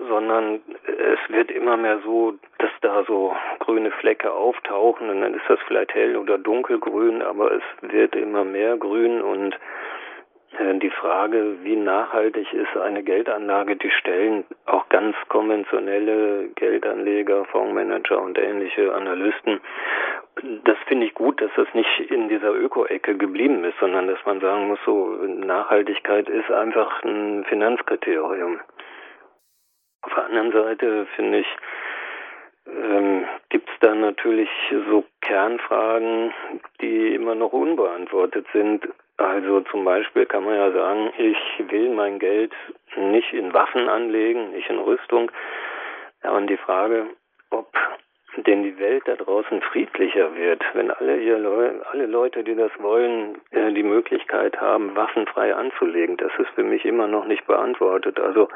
sondern 0.08 0.60
es 0.84 1.32
wird 1.32 1.50
immer 1.50 1.76
mehr 1.76 2.00
so, 2.04 2.34
dass 2.58 2.70
da 2.80 3.04
so 3.04 3.34
grüne 3.60 3.90
Flecke 3.92 4.32
auftauchen 4.32 5.10
und 5.10 5.20
dann 5.20 5.34
ist 5.34 5.48
das 5.48 5.58
vielleicht 5.66 5.94
hell 5.94 6.16
oder 6.16 6.38
dunkelgrün, 6.38 7.22
aber 7.22 7.52
es 7.52 7.62
wird 7.82 8.16
immer 8.16 8.44
mehr 8.44 8.76
grün 8.76 9.20
und 9.20 9.56
die 10.58 10.90
Frage, 10.90 11.58
wie 11.62 11.76
nachhaltig 11.76 12.52
ist 12.52 12.76
eine 12.76 13.02
Geldanlage, 13.02 13.76
die 13.76 13.90
stellen 13.90 14.44
auch 14.66 14.88
ganz 14.88 15.14
konventionelle 15.28 16.48
Geldanleger, 16.56 17.44
Fondsmanager 17.46 18.20
und 18.20 18.38
ähnliche 18.38 18.92
Analysten. 18.92 19.60
Das 20.64 20.76
finde 20.86 21.06
ich 21.06 21.14
gut, 21.14 21.40
dass 21.40 21.50
das 21.56 21.68
nicht 21.74 22.10
in 22.10 22.28
dieser 22.28 22.52
Öko-Ecke 22.52 23.16
geblieben 23.16 23.62
ist, 23.64 23.78
sondern 23.78 24.08
dass 24.08 24.24
man 24.24 24.40
sagen 24.40 24.68
muss, 24.68 24.78
so 24.84 25.06
Nachhaltigkeit 25.26 26.28
ist 26.28 26.50
einfach 26.50 27.02
ein 27.04 27.44
Finanzkriterium. 27.44 28.60
Auf 30.02 30.14
der 30.14 30.24
anderen 30.24 30.52
Seite 30.52 31.06
finde 31.16 31.38
ich, 31.38 31.56
ähm, 32.66 33.26
gibt 33.48 33.68
es 33.68 33.74
da 33.80 33.94
natürlich 33.94 34.50
so 34.90 35.04
Kernfragen, 35.22 36.32
die 36.80 37.14
immer 37.14 37.34
noch 37.34 37.52
unbeantwortet 37.52 38.46
sind. 38.52 38.88
Also 39.18 39.60
zum 39.62 39.84
Beispiel 39.84 40.26
kann 40.26 40.44
man 40.44 40.54
ja 40.54 40.70
sagen, 40.70 41.12
ich 41.18 41.70
will 41.70 41.90
mein 41.90 42.18
Geld 42.20 42.52
nicht 42.96 43.32
in 43.32 43.52
Waffen 43.52 43.88
anlegen, 43.88 44.52
nicht 44.52 44.70
in 44.70 44.78
Rüstung. 44.78 45.30
Ja, 46.22 46.30
und 46.30 46.48
die 46.48 46.56
Frage, 46.56 47.06
ob 47.50 47.72
denn 48.36 48.62
die 48.62 48.78
Welt 48.78 49.02
da 49.06 49.16
draußen 49.16 49.60
friedlicher 49.62 50.34
wird, 50.36 50.62
wenn 50.74 50.92
alle, 50.92 51.16
ihr 51.18 51.38
Leu 51.38 51.70
alle 51.90 52.06
Leute, 52.06 52.44
die 52.44 52.54
das 52.54 52.70
wollen, 52.78 53.40
äh, 53.50 53.72
die 53.72 53.82
Möglichkeit 53.82 54.60
haben, 54.60 54.94
waffenfrei 54.94 55.54
anzulegen, 55.54 56.16
das 56.16 56.30
ist 56.38 56.50
für 56.54 56.62
mich 56.62 56.84
immer 56.84 57.08
noch 57.08 57.26
nicht 57.26 57.46
beantwortet. 57.46 58.20
Also 58.20 58.48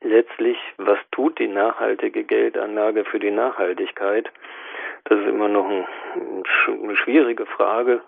letztlich, 0.00 0.58
was 0.78 0.98
tut 1.12 1.38
die 1.38 1.48
nachhaltige 1.48 2.24
Geldanlage 2.24 3.04
für 3.04 3.20
die 3.20 3.30
Nachhaltigkeit? 3.30 4.28
Das 5.04 5.20
ist 5.20 5.26
immer 5.26 5.48
noch 5.48 5.68
ein, 5.68 5.86
eine 6.66 6.96
schwierige 6.96 7.46
Frage. 7.46 8.00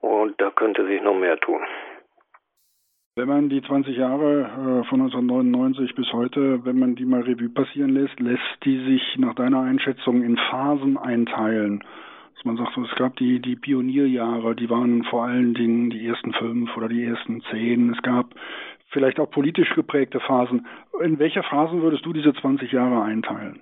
Und 0.00 0.40
da 0.40 0.50
könnte 0.50 0.86
sich 0.86 1.02
noch 1.02 1.14
mehr 1.14 1.38
tun. 1.38 1.60
Wenn 3.16 3.28
man 3.28 3.48
die 3.48 3.60
20 3.60 3.96
Jahre 3.96 4.42
äh, 4.42 4.88
von 4.88 5.02
1999 5.02 5.94
bis 5.94 6.12
heute, 6.12 6.64
wenn 6.64 6.78
man 6.78 6.94
die 6.94 7.04
mal 7.04 7.20
Revue 7.20 7.50
passieren 7.50 7.90
lässt, 7.90 8.18
lässt 8.20 8.64
die 8.64 8.78
sich 8.84 9.02
nach 9.18 9.34
deiner 9.34 9.60
Einschätzung 9.60 10.22
in 10.22 10.36
Phasen 10.36 10.96
einteilen. 10.96 11.84
Dass 12.34 12.44
man 12.44 12.56
sagt, 12.56 12.78
es 12.78 12.96
gab 12.96 13.16
die, 13.16 13.40
die 13.40 13.56
Pionierjahre, 13.56 14.54
die 14.54 14.70
waren 14.70 15.04
vor 15.04 15.24
allen 15.24 15.52
Dingen 15.54 15.90
die 15.90 16.06
ersten 16.06 16.32
fünf 16.32 16.74
oder 16.76 16.88
die 16.88 17.04
ersten 17.04 17.42
zehn. 17.50 17.92
Es 17.92 18.00
gab 18.00 18.30
vielleicht 18.90 19.20
auch 19.20 19.30
politisch 19.30 19.74
geprägte 19.74 20.20
Phasen. 20.20 20.66
In 21.02 21.18
welche 21.18 21.42
Phasen 21.42 21.82
würdest 21.82 22.06
du 22.06 22.12
diese 22.12 22.32
20 22.32 22.72
Jahre 22.72 23.02
einteilen? 23.02 23.60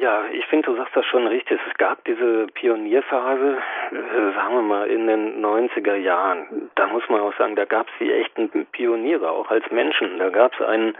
Ja, 0.00 0.24
ich 0.32 0.44
finde, 0.46 0.70
du 0.70 0.76
sagst 0.76 0.96
das 0.96 1.06
schon 1.06 1.26
richtig. 1.28 1.60
Es 1.68 1.74
gab 1.78 2.04
diese 2.04 2.48
Pionierphase, 2.48 3.58
äh, 3.92 4.34
sagen 4.34 4.54
wir 4.54 4.62
mal, 4.62 4.86
in 4.88 5.06
den 5.06 5.40
90er 5.44 5.94
Jahren. 5.94 6.70
Da 6.74 6.88
muss 6.88 7.08
man 7.08 7.20
auch 7.20 7.36
sagen, 7.36 7.54
da 7.54 7.64
gab 7.64 7.86
es 7.88 7.92
die 8.00 8.12
echten 8.12 8.66
Pioniere, 8.72 9.30
auch 9.30 9.50
als 9.50 9.70
Menschen. 9.70 10.18
Da 10.18 10.30
gab 10.30 10.52
es 10.54 10.66
einen 10.66 10.96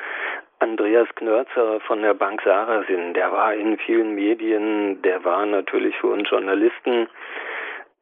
Andreas 0.60 1.08
Knörzer 1.14 1.80
von 1.80 2.02
der 2.02 2.14
Bank 2.14 2.42
Sarasin, 2.42 3.14
der 3.14 3.30
war 3.30 3.54
in 3.54 3.78
vielen 3.78 4.14
Medien, 4.14 5.00
der 5.02 5.24
war 5.24 5.46
natürlich 5.46 5.96
für 5.98 6.08
uns 6.08 6.28
Journalisten 6.30 7.08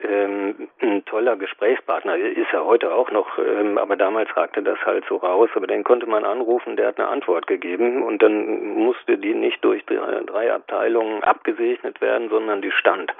ähm, 0.00 0.68
ein 0.80 1.04
toller 1.06 1.36
Gesprächspartner. 1.36 2.16
Ist 2.16 2.52
er 2.52 2.64
heute 2.64 2.92
auch 2.92 3.10
noch, 3.10 3.38
ähm, 3.38 3.78
aber 3.78 3.96
damals 3.96 4.34
ragte 4.36 4.62
das 4.62 4.78
halt 4.84 5.04
so 5.08 5.16
raus. 5.16 5.48
Aber 5.54 5.66
den 5.66 5.84
konnte 5.84 6.06
man 6.06 6.24
anrufen, 6.24 6.76
der 6.76 6.88
hat 6.88 6.98
eine 6.98 7.08
Antwort 7.08 7.46
gegeben 7.46 8.02
und 8.02 8.22
dann 8.22 8.76
musste 8.76 9.18
die 9.18 9.34
nicht 9.34 9.64
durch 9.64 9.84
drei, 9.86 10.20
drei 10.26 10.52
Abteilungen 10.52 11.22
abgesegnet 11.22 12.00
werden, 12.00 12.28
sondern 12.28 12.62
die 12.62 12.72
stand. 12.72 13.12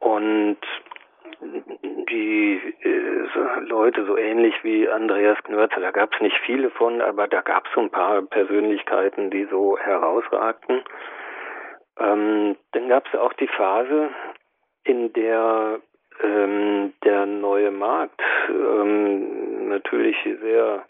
Und 0.00 0.58
die 1.40 2.60
äh, 2.82 3.60
Leute 3.60 4.04
so 4.04 4.16
ähnlich 4.16 4.54
wie 4.62 4.88
Andreas 4.88 5.38
Knörzer, 5.44 5.80
da 5.80 5.90
gab 5.90 6.12
es 6.14 6.20
nicht 6.20 6.36
viele 6.44 6.70
von, 6.70 7.00
aber 7.00 7.28
da 7.28 7.40
gab 7.42 7.66
es 7.66 7.72
so 7.74 7.80
ein 7.80 7.90
paar 7.90 8.22
Persönlichkeiten, 8.22 9.30
die 9.30 9.44
so 9.46 9.78
herausragten. 9.78 10.82
Ähm, 11.98 12.56
dann 12.72 12.88
gab 12.88 13.06
es 13.06 13.18
auch 13.18 13.32
die 13.34 13.48
Phase, 13.48 14.10
in 14.88 15.12
der 15.12 15.80
ähm, 16.22 16.92
der 17.04 17.26
neue 17.26 17.70
Markt 17.70 18.20
ähm, 18.48 19.68
natürlich 19.68 20.16
sehr 20.42 20.84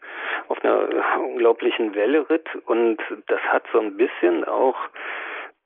auf 0.49 0.65
einer 0.65 0.89
unglaublichen 1.21 1.95
Welle 1.95 2.29
ritt 2.31 2.49
und 2.67 2.99
das 3.27 3.41
hat 3.41 3.65
so 3.73 3.81
ein 3.81 3.97
bisschen 3.97 4.45
auch 4.45 4.77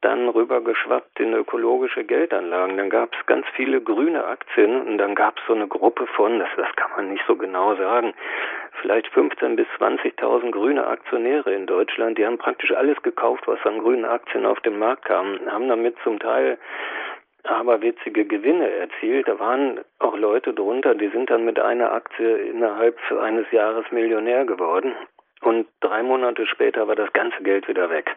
dann 0.01 0.29
rübergeschwappt 0.29 1.21
in 1.21 1.33
ökologische 1.33 2.03
Geldanlagen. 2.03 2.77
Dann 2.77 2.91
gab 2.91 3.15
es 3.15 3.25
ganz 3.27 3.47
viele 3.55 3.81
grüne 3.81 4.25
Aktien 4.25 4.83
und 4.83 4.99
dann 4.99 5.15
gab 5.15 5.39
es 5.39 5.45
so 5.47 5.55
eine 5.55 5.69
Gruppe 5.69 6.09
von, 6.09 6.41
das, 6.41 6.49
das 6.57 6.75
kann 6.75 6.91
man 6.97 7.11
nicht 7.13 7.25
so 7.29 7.37
genau 7.37 7.77
sagen, 7.77 8.13
vielleicht 8.81 9.07
15.000 9.15 9.55
bis 9.55 9.67
20.000 9.79 10.51
grüne 10.51 10.87
Aktionäre 10.87 11.55
in 11.55 11.67
Deutschland. 11.67 12.19
Die 12.19 12.27
haben 12.27 12.39
praktisch 12.39 12.73
alles 12.73 13.01
gekauft, 13.03 13.47
was 13.47 13.65
an 13.65 13.79
grünen 13.79 14.05
Aktien 14.05 14.45
auf 14.45 14.59
den 14.61 14.79
Markt 14.79 15.05
kam, 15.05 15.39
haben 15.47 15.69
damit 15.69 15.95
zum 16.03 16.19
Teil 16.19 16.59
aber 17.45 17.83
witzige 17.83 18.25
Gewinne 18.25 18.71
erzielt. 18.71 19.29
Da 19.29 19.39
waren 19.39 19.81
auch 19.99 20.17
Leute 20.17 20.55
drunter, 20.55 20.95
die 20.95 21.09
sind 21.09 21.31
dann 21.31 21.45
mit 21.45 21.59
einer 21.59 21.93
Aktie 21.93 22.37
innerhalb 22.37 22.99
eines 23.21 23.51
Jahres 23.51 23.91
Millionär 23.91 24.45
geworden. 24.45 24.95
Und 25.41 25.67
drei 25.81 26.03
Monate 26.03 26.47
später 26.47 26.87
war 26.87 26.95
das 26.95 27.13
ganze 27.13 27.43
Geld 27.43 27.67
wieder 27.67 27.91
weg. 27.91 28.17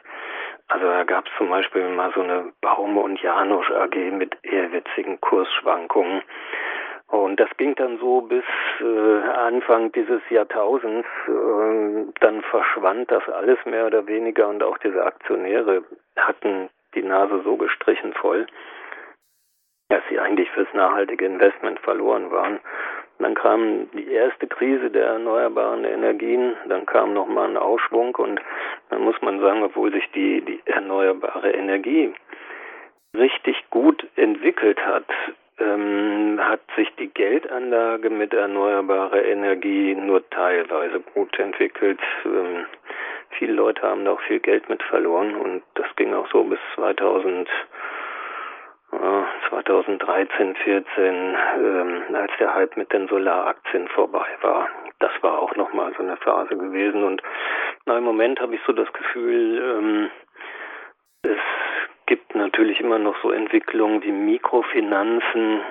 Also 0.68 0.86
da 0.86 1.04
gab 1.04 1.26
es 1.28 1.32
zum 1.38 1.50
Beispiel 1.50 1.88
mal 1.90 2.12
so 2.14 2.22
eine 2.22 2.52
Baum- 2.62 2.98
und 2.98 3.22
Janusz 3.22 3.70
AG 3.72 3.96
mit 4.12 4.38
eher 4.44 4.72
witzigen 4.72 5.20
Kursschwankungen. 5.22 6.22
Und 7.08 7.40
das 7.40 7.50
ging 7.58 7.76
dann 7.76 7.98
so 8.00 8.22
bis 8.22 8.44
äh, 8.82 9.30
Anfang 9.30 9.92
dieses 9.92 10.22
Jahrtausends. 10.30 11.08
Äh, 11.28 12.12
dann 12.20 12.42
verschwand 12.44 13.12
das 13.12 13.28
alles 13.30 13.58
mehr 13.66 13.88
oder 13.88 14.08
weniger 14.08 14.48
und 14.48 14.64
auch 14.64 14.78
diese 14.80 15.04
Aktionäre 15.04 15.84
hatten 16.16 16.70
die 16.96 17.04
Nase 17.04 17.42
so 17.44 17.58
gestrichen 17.58 18.14
voll 18.14 18.48
dass 19.90 20.02
sie 20.10 20.20
eigentlich 20.20 20.50
fürs 20.52 20.72
nachhaltige 20.74 21.26
Investment 21.26 21.80
verloren 21.80 22.32
waren. 22.32 22.60
Dann 23.20 23.36
kam 23.36 23.90
die 23.92 24.12
erste 24.12 24.48
Krise 24.48 24.90
der 24.90 25.06
erneuerbaren 25.06 25.86
Energien, 25.86 26.56
dann 26.68 26.86
kam 26.86 27.14
nochmal 27.14 27.50
ein 27.50 27.58
Aufschwung 27.58 28.14
und 28.16 28.42
dann 28.90 29.04
muss 29.04 29.22
man 29.22 29.40
sagen, 29.40 29.64
obwohl 29.64 29.92
sich 29.92 30.10
die, 30.14 30.42
die 30.42 30.62
erneuerbare 30.66 31.52
Energie 31.52 32.14
richtig 33.16 33.56
gut 33.70 34.06
entwickelt 34.18 34.84
hat, 34.86 35.06
ähm, 35.60 36.38
hat 36.42 36.60
sich 36.76 36.94
die 36.96 37.08
Geldanlage 37.08 38.10
mit 38.10 38.34
erneuerbarer 38.34 39.24
Energie 39.24 39.96
nur 39.96 40.30
teilweise 40.30 41.00
gut 41.14 41.40
entwickelt. 41.40 42.00
Ähm, 42.26 42.66
viele 43.30 43.54
Leute 43.54 43.82
haben 43.84 44.04
da 44.04 44.12
auch 44.12 44.22
viel 44.22 44.40
Geld 44.40 44.68
mit 44.68 44.84
verloren 44.84 45.36
und 45.36 45.64
das 45.76 45.88
ging 45.96 46.14
auch 46.14 46.30
so 46.32 46.44
bis 46.44 46.60
2000 46.76 47.48
2013, 49.50 50.56
14, 50.56 51.36
ähm, 51.58 52.04
als 52.14 52.32
der 52.40 52.54
Hype 52.54 52.78
mit 52.78 52.92
den 52.92 53.08
Solaraktien 53.08 53.88
vorbei 53.90 54.28
war. 54.42 54.70
Das 55.00 55.12
war 55.22 55.40
auch 55.40 55.56
nochmal 55.56 55.94
so 55.98 56.04
eine 56.04 56.18
Phase 56.18 56.56
gewesen. 56.56 57.04
Und 57.04 57.22
na, 57.86 57.98
im 57.98 58.04
Moment 58.04 58.40
habe 58.40 58.56
ich 58.56 58.62
so 58.66 58.74
das 58.74 58.92
Gefühl, 58.94 59.62
ähm, 59.80 60.10
es 61.24 61.40
gibt 62.06 62.36
natürlich 62.36 62.80
immer 62.80 63.00
noch 63.00 63.16
so 63.22 63.32
Entwicklungen 63.32 64.04
wie 64.04 64.12
Mikrofinanzen. 64.12 65.62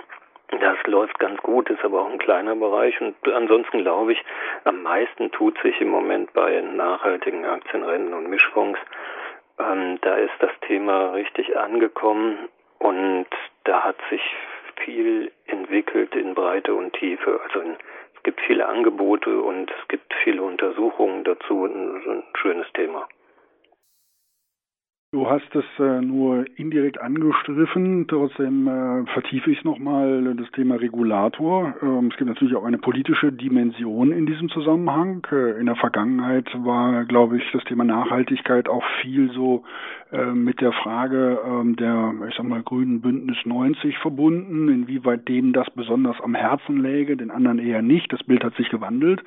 Das 0.60 0.76
läuft 0.86 1.18
ganz 1.18 1.40
gut, 1.42 1.68
ist 1.70 1.84
aber 1.84 2.02
auch 2.02 2.10
ein 2.10 2.18
kleiner 2.18 2.54
Bereich. 2.54 3.00
Und 3.00 3.16
ansonsten 3.32 3.82
glaube 3.82 4.12
ich, 4.12 4.24
am 4.64 4.82
meisten 4.82 5.30
tut 5.32 5.58
sich 5.62 5.80
im 5.80 5.88
Moment 5.88 6.32
bei 6.32 6.60
nachhaltigen 6.60 7.44
Aktienrenten 7.44 8.14
und 8.14 8.28
Mischfonds. 8.28 8.78
Ähm, 9.58 9.98
da 10.02 10.16
ist 10.16 10.34
das 10.40 10.50
Thema 10.66 11.12
richtig 11.12 11.56
angekommen 11.56 12.48
und 12.84 13.26
da 13.64 13.82
hat 13.82 13.96
sich 14.10 14.20
viel 14.84 15.32
entwickelt 15.46 16.14
in 16.14 16.34
Breite 16.34 16.74
und 16.74 16.92
Tiefe. 16.92 17.40
Also 17.42 17.60
es 18.14 18.22
gibt 18.24 18.42
viele 18.42 18.68
Angebote 18.68 19.40
und 19.40 19.70
es 19.70 19.88
gibt 19.88 20.12
viele 20.22 20.42
Untersuchungen 20.42 21.24
dazu. 21.24 21.64
Ein, 21.64 22.02
ein 22.06 22.22
schönes 22.34 22.70
Thema. 22.74 23.08
Du 25.14 25.30
hast 25.30 25.54
es 25.54 25.64
äh, 25.78 26.00
nur 26.00 26.44
indirekt 26.56 27.00
angestriffen, 27.00 28.08
trotzdem 28.08 28.66
äh, 28.66 29.06
vertiefe 29.12 29.52
ich 29.52 29.58
es 29.58 29.64
nochmal, 29.64 30.34
das 30.34 30.50
Thema 30.50 30.74
Regulator. 30.74 31.72
Ähm, 31.82 32.08
es 32.10 32.16
gibt 32.16 32.28
natürlich 32.28 32.56
auch 32.56 32.64
eine 32.64 32.78
politische 32.78 33.30
Dimension 33.30 34.10
in 34.10 34.26
diesem 34.26 34.48
Zusammenhang. 34.48 35.24
Äh, 35.30 35.60
in 35.60 35.66
der 35.66 35.76
Vergangenheit 35.76 36.48
war, 36.64 37.04
glaube 37.04 37.36
ich, 37.36 37.44
das 37.52 37.62
Thema 37.62 37.84
Nachhaltigkeit 37.84 38.68
auch 38.68 38.82
viel 39.02 39.30
so 39.30 39.62
äh, 40.10 40.32
mit 40.32 40.60
der 40.60 40.72
Frage 40.72 41.38
ähm, 41.46 41.76
der, 41.76 42.12
ich 42.28 42.34
sag 42.34 42.46
mal, 42.46 42.62
grünen 42.62 43.00
Bündnis 43.00 43.38
90 43.44 43.98
verbunden, 43.98 44.68
inwieweit 44.68 45.28
denen 45.28 45.52
das 45.52 45.70
besonders 45.70 46.20
am 46.20 46.34
Herzen 46.34 46.80
läge, 46.80 47.16
den 47.16 47.30
anderen 47.30 47.60
eher 47.60 47.82
nicht. 47.82 48.12
Das 48.12 48.24
Bild 48.24 48.42
hat 48.42 48.56
sich 48.56 48.68
gewandelt. 48.68 49.22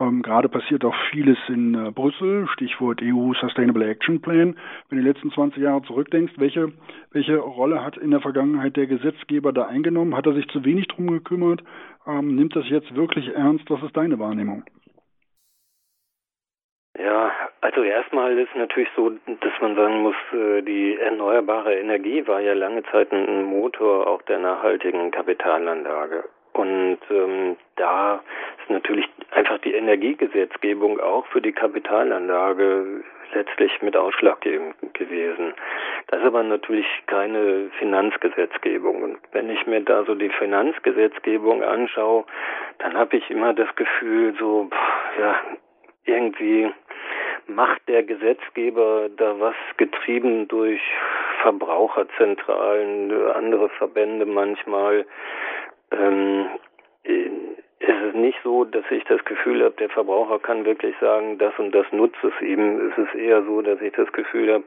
Ähm, 0.00 0.22
gerade 0.22 0.48
passiert 0.48 0.84
auch 0.84 0.94
vieles 1.10 1.36
in 1.48 1.74
äh, 1.74 1.90
Brüssel, 1.90 2.46
Stichwort 2.54 3.00
EU 3.02 3.34
Sustainable 3.34 3.86
Action 3.86 4.20
Plan. 4.20 4.54
Wenn 4.88 4.98
die 4.98 5.04
letzten 5.04 5.29
20 5.30 5.62
Jahre 5.62 5.82
zurückdenkst, 5.82 6.34
welche, 6.36 6.72
welche 7.12 7.38
Rolle 7.38 7.84
hat 7.84 7.96
in 7.96 8.10
der 8.10 8.20
Vergangenheit 8.20 8.76
der 8.76 8.86
Gesetzgeber 8.86 9.52
da 9.52 9.66
eingenommen? 9.66 10.16
Hat 10.16 10.26
er 10.26 10.34
sich 10.34 10.48
zu 10.48 10.64
wenig 10.64 10.88
drum 10.88 11.08
gekümmert? 11.08 11.62
Ähm, 12.06 12.36
nimmt 12.36 12.56
das 12.56 12.68
jetzt 12.68 12.94
wirklich 12.94 13.28
ernst? 13.34 13.68
Was 13.70 13.82
ist 13.82 13.96
deine 13.96 14.18
Wahrnehmung? 14.18 14.64
Ja, 16.98 17.32
also 17.60 17.82
erstmal 17.82 18.38
ist 18.38 18.54
natürlich 18.56 18.88
so, 18.96 19.10
dass 19.10 19.60
man 19.60 19.76
sagen 19.76 20.02
muss, 20.02 20.16
äh, 20.32 20.62
die 20.62 20.96
erneuerbare 20.96 21.74
Energie 21.74 22.26
war 22.26 22.40
ja 22.40 22.52
lange 22.52 22.82
Zeit 22.84 23.12
ein 23.12 23.44
Motor 23.44 24.06
auch 24.06 24.22
der 24.22 24.38
nachhaltigen 24.38 25.10
Kapitalanlage. 25.10 26.24
Und 26.52 26.98
ähm, 27.10 27.56
da 27.76 28.22
ist 28.60 28.70
natürlich 28.70 29.08
einfach 29.30 29.58
die 29.58 29.74
Energiegesetzgebung 29.74 31.00
auch 31.00 31.26
für 31.26 31.40
die 31.40 31.52
Kapitalanlage 31.52 33.02
letztlich 33.32 33.80
mit 33.82 33.96
ausschlaggebend 33.96 34.74
gewesen. 34.94 35.54
Das 36.08 36.20
ist 36.20 36.26
aber 36.26 36.42
natürlich 36.42 36.86
keine 37.06 37.70
Finanzgesetzgebung. 37.78 39.02
Und 39.02 39.18
wenn 39.32 39.48
ich 39.50 39.66
mir 39.66 39.80
da 39.80 40.04
so 40.04 40.14
die 40.14 40.30
Finanzgesetzgebung 40.30 41.62
anschaue, 41.62 42.24
dann 42.78 42.94
habe 42.94 43.16
ich 43.16 43.30
immer 43.30 43.54
das 43.54 43.74
Gefühl, 43.76 44.34
so, 44.38 44.68
ja, 45.20 45.40
irgendwie 46.04 46.68
macht 47.46 47.80
der 47.88 48.02
Gesetzgeber 48.02 49.08
da 49.16 49.38
was 49.38 49.54
getrieben 49.76 50.48
durch 50.48 50.80
Verbraucherzentralen, 51.42 53.12
andere 53.32 53.68
Verbände 53.70 54.26
manchmal. 54.26 55.06
Ähm, 55.92 56.46
es 57.02 58.02
ist 58.08 58.14
nicht 58.14 58.38
so, 58.44 58.64
dass 58.64 58.84
ich 58.90 59.04
das 59.04 59.24
Gefühl 59.24 59.64
habe, 59.64 59.74
der 59.78 59.88
Verbraucher 59.88 60.38
kann 60.38 60.64
wirklich 60.64 60.94
sagen, 61.00 61.38
das 61.38 61.58
und 61.58 61.74
das 61.74 61.86
nutzt 61.92 62.22
es 62.22 62.40
ihm. 62.42 62.90
Es 62.90 62.98
ist 62.98 63.14
eher 63.14 63.42
so, 63.42 63.62
dass 63.62 63.80
ich 63.80 63.92
das 63.92 64.10
Gefühl 64.12 64.52
habe, 64.52 64.64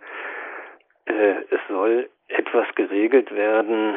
äh, 1.06 1.36
es 1.50 1.60
soll 1.70 2.10
etwas 2.30 2.66
geregelt 2.76 3.34
werden, 3.36 3.96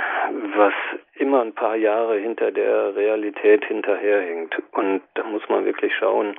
was 0.56 0.74
immer 1.14 1.42
ein 1.42 1.54
paar 1.54 1.76
Jahre 1.76 2.18
hinter 2.18 2.50
der 2.50 2.94
Realität 2.94 3.64
hinterherhängt. 3.64 4.54
Und 4.72 5.02
da 5.14 5.24
muss 5.24 5.48
man 5.48 5.64
wirklich 5.64 5.94
schauen, 5.96 6.36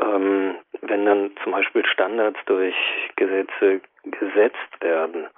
ähm, 0.00 0.56
wenn 0.82 1.06
dann 1.06 1.30
zum 1.42 1.52
Beispiel 1.52 1.84
Standards 1.86 2.38
durch 2.46 2.74
Gesetze 3.16 3.80
gesetzt 4.04 4.80
werden, 4.80 5.28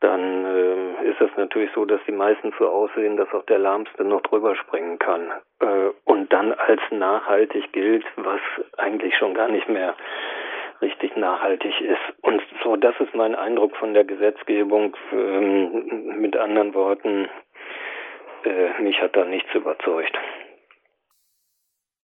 dann 0.00 0.44
äh, 0.44 1.10
ist 1.10 1.20
es 1.20 1.30
natürlich 1.36 1.70
so, 1.74 1.84
dass 1.84 2.00
die 2.06 2.12
meisten 2.12 2.52
so 2.58 2.68
aussehen, 2.68 3.16
dass 3.16 3.32
auch 3.32 3.44
der 3.46 3.58
Lahmste 3.58 4.04
noch 4.04 4.20
drüber 4.22 4.54
springen 4.54 4.98
kann. 4.98 5.32
Äh, 5.60 5.90
und 6.04 6.32
dann 6.32 6.52
als 6.52 6.80
nachhaltig 6.90 7.72
gilt, 7.72 8.04
was 8.16 8.40
eigentlich 8.76 9.16
schon 9.16 9.34
gar 9.34 9.48
nicht 9.48 9.68
mehr 9.68 9.94
richtig 10.80 11.16
nachhaltig 11.16 11.80
ist. 11.80 12.22
Und 12.22 12.40
so, 12.62 12.76
das 12.76 12.94
ist 13.00 13.14
mein 13.14 13.34
Eindruck 13.34 13.76
von 13.76 13.94
der 13.94 14.04
Gesetzgebung. 14.04 14.96
Ähm, 15.12 16.20
mit 16.20 16.36
anderen 16.36 16.74
Worten, 16.74 17.28
äh, 18.44 18.80
mich 18.80 19.00
hat 19.02 19.16
da 19.16 19.24
nichts 19.24 19.52
überzeugt 19.54 20.16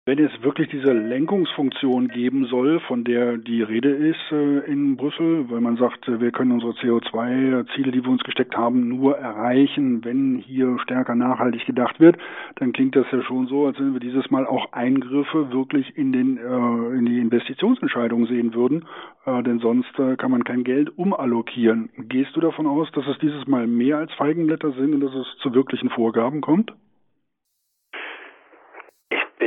wenn 0.07 0.19
es 0.19 0.31
wirklich 0.43 0.69
diese 0.69 0.93
Lenkungsfunktion 0.93 2.09
geben 2.09 2.47
soll, 2.47 2.81
von 2.81 3.05
der 3.05 3.37
die 3.37 3.63
Rede 3.63 3.91
ist 3.91 4.33
äh, 4.33 4.61
in 4.61 4.97
Brüssel, 4.97 5.51
weil 5.51 5.61
man 5.61 5.77
sagt, 5.77 6.09
äh, 6.09 6.21
wir 6.21 6.31
können 6.31 6.53
unsere 6.53 6.73
CO2-Ziele, 6.73 7.93
die 7.93 8.03
wir 8.03 8.11
uns 8.11 8.23
gesteckt 8.23 8.57
haben, 8.57 8.89
nur 8.89 9.19
erreichen, 9.19 10.03
wenn 10.03 10.39
hier 10.39 10.79
stärker 10.83 11.15
nachhaltig 11.15 11.67
gedacht 11.67 12.01
wird, 12.01 12.17
dann 12.57 12.73
klingt 12.73 12.97
das 12.97 13.05
ja 13.13 13.23
schon 13.23 13.47
so, 13.47 13.67
als 13.67 13.79
wenn 13.79 13.93
wir 13.93 14.01
dieses 14.01 14.31
Mal 14.31 14.47
auch 14.47 14.73
Eingriffe 14.73 15.53
wirklich 15.53 15.95
in, 15.99 16.13
den, 16.13 16.39
äh, 16.39 16.99
in 16.99 17.05
die 17.05 17.19
Investitionsentscheidung 17.19 18.27
sehen 18.27 18.55
würden, 18.55 18.87
denn 19.27 19.59
sonst 19.59 19.93
kann 20.17 20.31
man 20.31 20.45
kein 20.45 20.65
Geld 20.65 20.97
umallokieren. 20.97 21.91
Gehst 22.09 22.35
du 22.35 22.41
davon 22.41 22.67
aus, 22.67 22.91
dass 22.93 23.07
es 23.07 23.19
dieses 23.19 23.47
Mal 23.47 23.67
mehr 23.67 23.99
als 23.99 24.13
Feigenblätter 24.15 24.73
sind 24.73 24.95
und 24.95 25.01
dass 25.01 25.15
es 25.15 25.27
zu 25.43 25.55
wirklichen 25.55 25.91
Vorgaben 25.91 26.41
kommt? 26.41 26.73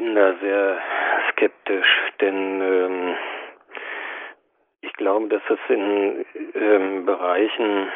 Bin 0.04 0.16
da 0.16 0.34
sehr 0.42 0.78
skeptisch, 1.32 1.88
denn 2.20 2.62
ähm, 2.62 3.16
ich 4.82 4.92
glaube, 4.94 5.30
dass 5.30 5.42
es 5.48 5.60
in 5.70 6.26
ähm, 6.56 7.06
Bereichen 7.06 7.88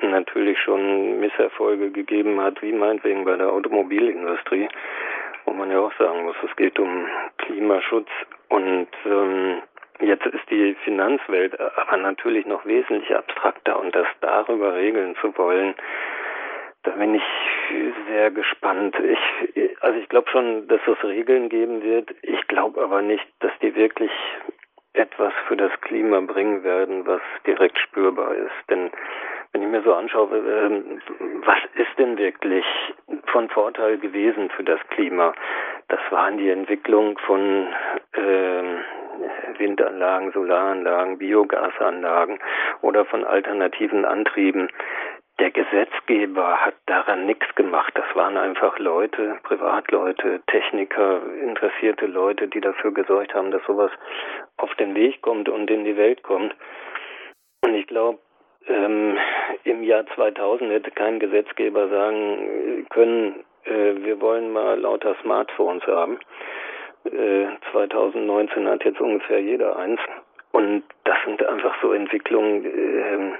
natürlich 0.00 0.60
schon 0.60 1.18
Misserfolge 1.18 1.90
gegeben 1.90 2.40
hat, 2.40 2.62
wie 2.62 2.72
meinetwegen 2.72 3.24
bei 3.24 3.36
der 3.36 3.52
Automobilindustrie, 3.52 4.68
wo 5.44 5.54
man 5.54 5.72
ja 5.72 5.80
auch 5.80 5.92
sagen 5.98 6.24
muss, 6.24 6.36
es 6.48 6.54
geht 6.54 6.78
um 6.78 7.08
Klimaschutz 7.38 8.10
und 8.48 8.88
ähm, 9.04 9.62
jetzt 10.00 10.26
ist 10.26 10.48
die 10.48 10.76
Finanzwelt 10.84 11.58
aber 11.58 11.96
natürlich 11.96 12.46
noch 12.46 12.64
wesentlich 12.64 13.12
abstrakter 13.12 13.80
und 13.80 13.92
das 13.92 14.06
darüber 14.20 14.74
regeln 14.74 15.16
zu 15.20 15.36
wollen, 15.36 15.74
da 16.86 16.92
bin 16.92 17.16
ich 17.16 17.22
sehr 18.08 18.30
gespannt. 18.30 18.96
Ich, 19.00 19.76
also 19.80 19.98
ich 19.98 20.08
glaube 20.08 20.30
schon, 20.30 20.68
dass 20.68 20.80
es 20.86 21.02
Regeln 21.04 21.48
geben 21.48 21.82
wird. 21.82 22.14
Ich 22.22 22.46
glaube 22.46 22.80
aber 22.80 23.02
nicht, 23.02 23.26
dass 23.40 23.50
die 23.60 23.74
wirklich 23.74 24.10
etwas 24.92 25.32
für 25.48 25.56
das 25.56 25.72
Klima 25.82 26.20
bringen 26.20 26.62
werden, 26.62 27.06
was 27.06 27.20
direkt 27.46 27.78
spürbar 27.78 28.34
ist. 28.34 28.70
Denn 28.70 28.90
wenn 29.52 29.62
ich 29.62 29.68
mir 29.68 29.82
so 29.82 29.94
anschaue, 29.94 30.36
ähm, 30.38 31.00
was 31.44 31.58
ist 31.74 31.98
denn 31.98 32.16
wirklich 32.18 32.64
von 33.26 33.48
Vorteil 33.48 33.98
gewesen 33.98 34.48
für 34.50 34.64
das 34.64 34.80
Klima? 34.90 35.34
Das 35.88 36.00
waren 36.10 36.38
die 36.38 36.50
Entwicklung 36.50 37.18
von 37.18 37.66
ähm, 38.14 38.78
Windanlagen, 39.58 40.32
Solaranlagen, 40.32 41.18
Biogasanlagen 41.18 42.38
oder 42.82 43.04
von 43.04 43.24
alternativen 43.24 44.04
Antrieben 44.04 44.68
der 45.38 45.50
Gesetzgeber 45.50 46.64
hat 46.64 46.74
daran 46.86 47.26
nichts 47.26 47.46
gemacht. 47.54 47.92
Das 47.94 48.06
waren 48.14 48.36
einfach 48.36 48.78
Leute, 48.78 49.38
Privatleute, 49.42 50.40
Techniker, 50.46 51.20
interessierte 51.42 52.06
Leute, 52.06 52.48
die 52.48 52.60
dafür 52.60 52.92
gesorgt 52.92 53.34
haben, 53.34 53.50
dass 53.50 53.62
sowas 53.66 53.90
auf 54.56 54.74
den 54.76 54.94
Weg 54.94 55.20
kommt 55.22 55.48
und 55.48 55.70
in 55.70 55.84
die 55.84 55.96
Welt 55.96 56.22
kommt. 56.22 56.54
Und 57.62 57.74
ich 57.74 57.86
glaube, 57.86 58.18
ähm, 58.66 59.18
im 59.64 59.82
Jahr 59.82 60.06
2000 60.14 60.70
hätte 60.70 60.90
kein 60.90 61.20
Gesetzgeber 61.20 61.88
sagen 61.88 62.86
können, 62.90 63.44
äh, 63.64 63.94
wir 63.96 64.20
wollen 64.20 64.52
mal 64.52 64.78
lauter 64.80 65.16
Smartphones 65.22 65.86
haben. 65.86 66.18
Äh, 67.04 67.46
2019 67.72 68.68
hat 68.68 68.84
jetzt 68.84 69.00
ungefähr 69.00 69.40
jeder 69.40 69.76
eins. 69.76 70.00
Und 70.52 70.84
das 71.04 71.16
sind 71.24 71.44
einfach 71.44 71.74
so 71.82 71.92
Entwicklungen, 71.92 72.64
äh, 72.64 73.36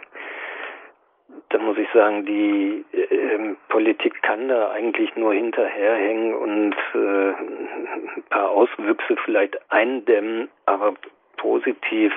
da 1.49 1.59
muss 1.59 1.79
ich 1.79 1.89
sagen, 1.93 2.25
die 2.27 2.85
äh, 2.93 3.55
Politik 3.69 4.23
kann 4.23 4.49
da 4.49 4.71
eigentlich 4.71 5.15
nur 5.17 5.33
hinterherhängen 5.35 6.35
und 6.35 6.75
äh, 6.95 7.29
ein 7.29 8.23
paar 8.31 8.51
Auswüchse 8.51 9.17
vielleicht 9.25 9.59
eindämmen, 9.71 10.49
aber 10.67 10.95
positiv 11.37 12.13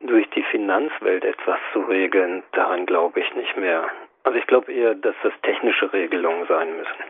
durch 0.00 0.28
die 0.30 0.42
Finanzwelt 0.44 1.24
etwas 1.24 1.58
zu 1.72 1.80
regeln, 1.80 2.42
daran 2.52 2.86
glaube 2.86 3.20
ich 3.20 3.34
nicht 3.34 3.56
mehr. 3.56 3.88
Also 4.24 4.38
ich 4.38 4.46
glaube 4.46 4.72
eher, 4.72 4.94
dass 4.94 5.14
das 5.22 5.32
technische 5.42 5.92
Regelungen 5.92 6.46
sein 6.46 6.76
müssen. 6.76 7.04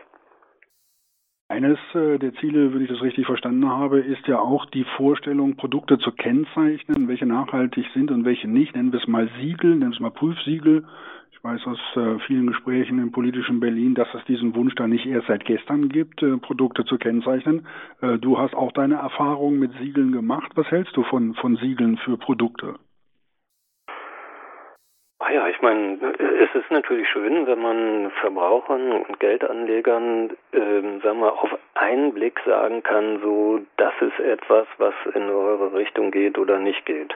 Eines 1.47 1.77
äh, 1.93 2.17
der 2.17 2.33
Ziele, 2.35 2.73
wenn 2.73 2.81
ich 2.81 2.89
das 2.89 3.03
richtig 3.03 3.27
verstanden 3.27 3.69
habe, 3.69 3.99
ist 3.99 4.25
ja 4.25 4.39
auch 4.39 4.65
die 4.65 4.83
Vorstellung, 4.97 5.55
Produkte 5.55 5.99
zu 5.99 6.11
kennzeichnen, 6.11 7.07
welche 7.07 7.27
nachhaltig 7.27 7.85
sind 7.93 8.09
und 8.09 8.25
welche 8.25 8.47
nicht. 8.47 8.75
Nennen 8.75 8.91
wir 8.91 8.99
es 8.99 9.07
mal 9.07 9.29
Siegel, 9.39 9.75
nennen 9.75 9.91
wir 9.91 9.95
es 9.95 9.99
mal 9.99 10.09
Prüfsiegel. 10.09 10.85
Ich 11.31 11.43
weiß 11.43 11.67
aus 11.67 11.79
äh, 11.97 12.17
vielen 12.25 12.47
Gesprächen 12.47 12.97
im 12.97 13.11
politischen 13.11 13.59
Berlin, 13.59 13.93
dass 13.93 14.07
es 14.15 14.25
diesen 14.25 14.55
Wunsch 14.55 14.73
da 14.73 14.87
nicht 14.87 15.05
erst 15.05 15.27
seit 15.27 15.45
gestern 15.45 15.89
gibt, 15.89 16.23
äh, 16.23 16.37
Produkte 16.37 16.83
zu 16.83 16.97
kennzeichnen. 16.97 17.67
Du 18.21 18.39
hast 18.39 18.55
auch 18.55 18.71
deine 18.71 18.95
Erfahrungen 18.95 19.59
mit 19.59 19.71
Siegeln 19.79 20.11
gemacht. 20.11 20.51
Was 20.55 20.69
hältst 20.71 20.97
du 20.97 21.03
von, 21.03 21.35
von 21.35 21.57
Siegeln 21.57 21.97
für 21.97 22.17
Produkte? 22.17 22.75
Ah 25.27 25.31
ja, 25.31 25.47
ich 25.47 25.59
meine, 25.59 25.97
es 26.19 26.53
ist 26.53 26.69
natürlich 26.69 27.09
schön, 27.09 27.47
wenn 27.47 27.59
man 27.59 28.11
Verbrauchern 28.21 28.91
und 28.91 29.19
Geldanlegern, 29.19 30.37
ähm, 30.53 31.01
sagen 31.01 31.19
wir, 31.19 31.33
auf 31.33 31.49
einen 31.73 32.13
Blick 32.13 32.39
sagen 32.45 32.83
kann, 32.83 33.19
so, 33.23 33.59
das 33.77 33.93
ist 34.01 34.19
etwas, 34.19 34.67
was 34.77 34.93
in 35.15 35.27
eure 35.27 35.73
Richtung 35.73 36.11
geht 36.11 36.37
oder 36.37 36.59
nicht 36.59 36.85
geht. 36.85 37.15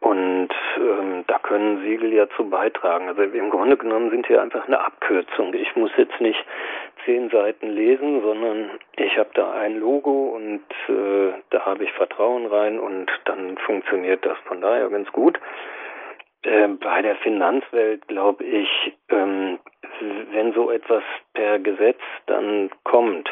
Und 0.00 0.48
ähm, 0.78 1.24
da 1.26 1.38
können 1.40 1.82
Siegel 1.82 2.10
ja 2.10 2.26
zu 2.38 2.48
beitragen. 2.48 3.08
Also 3.08 3.20
im 3.20 3.50
Grunde 3.50 3.76
genommen 3.76 4.08
sind 4.08 4.26
hier 4.26 4.40
einfach 4.40 4.66
eine 4.66 4.80
Abkürzung. 4.80 5.52
Ich 5.52 5.76
muss 5.76 5.90
jetzt 5.98 6.18
nicht 6.22 6.42
zehn 7.04 7.28
Seiten 7.28 7.68
lesen, 7.68 8.22
sondern 8.22 8.70
ich 8.96 9.18
habe 9.18 9.30
da 9.34 9.52
ein 9.52 9.78
Logo 9.78 10.34
und 10.34 10.62
äh, 10.88 11.34
da 11.50 11.66
habe 11.66 11.84
ich 11.84 11.92
Vertrauen 11.92 12.46
rein 12.46 12.78
und 12.78 13.10
dann 13.26 13.58
funktioniert 13.58 14.24
das 14.24 14.38
von 14.46 14.62
daher 14.62 14.88
ganz 14.88 15.12
gut. 15.12 15.38
Ähm, 16.44 16.78
bei 16.78 17.02
der 17.02 17.16
Finanzwelt 17.16 18.06
glaube 18.08 18.44
ich, 18.44 18.68
ähm, 19.08 19.58
wenn 20.32 20.52
so 20.52 20.70
etwas 20.70 21.02
per 21.32 21.58
Gesetz 21.58 22.00
dann 22.26 22.70
kommt, 22.84 23.30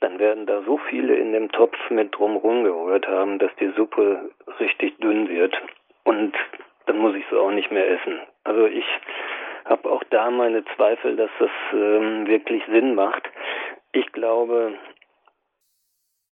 dann 0.00 0.18
werden 0.18 0.46
da 0.46 0.62
so 0.62 0.78
viele 0.88 1.14
in 1.14 1.32
dem 1.32 1.50
Topf 1.52 1.76
mit 1.90 2.16
drumherum 2.16 2.64
gerührt 2.64 3.06
haben, 3.08 3.38
dass 3.38 3.54
die 3.56 3.70
Suppe 3.76 4.30
richtig 4.60 4.98
dünn 4.98 5.28
wird. 5.28 5.56
Und 6.04 6.34
dann 6.86 6.98
muss 6.98 7.14
ich 7.14 7.24
sie 7.30 7.38
auch 7.38 7.50
nicht 7.50 7.70
mehr 7.70 7.88
essen. 7.88 8.20
Also 8.44 8.66
ich 8.66 8.84
habe 9.64 9.90
auch 9.90 10.04
da 10.10 10.30
meine 10.30 10.64
Zweifel, 10.76 11.16
dass 11.16 11.30
das 11.38 11.50
ähm, 11.72 12.26
wirklich 12.26 12.62
Sinn 12.66 12.94
macht. 12.94 13.22
Ich 13.92 14.12
glaube, 14.12 14.74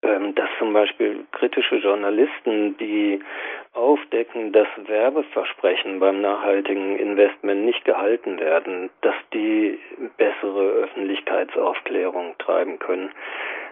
dass 0.01 0.49
zum 0.59 0.73
Beispiel 0.73 1.27
kritische 1.33 1.77
Journalisten, 1.77 2.77
die 2.79 3.21
aufdecken, 3.73 4.53
dass 4.53 4.69
Werbeversprechen 4.87 5.99
beim 5.99 6.21
nachhaltigen 6.21 6.99
Investment 6.99 7.65
nicht 7.65 7.85
gehalten 7.85 8.39
werden, 8.39 8.91
dass 9.01 9.15
die 9.33 9.79
bessere 10.17 10.63
Öffentlichkeitsaufklärung 10.63 12.37
treiben 12.39 12.79
können. 12.79 13.11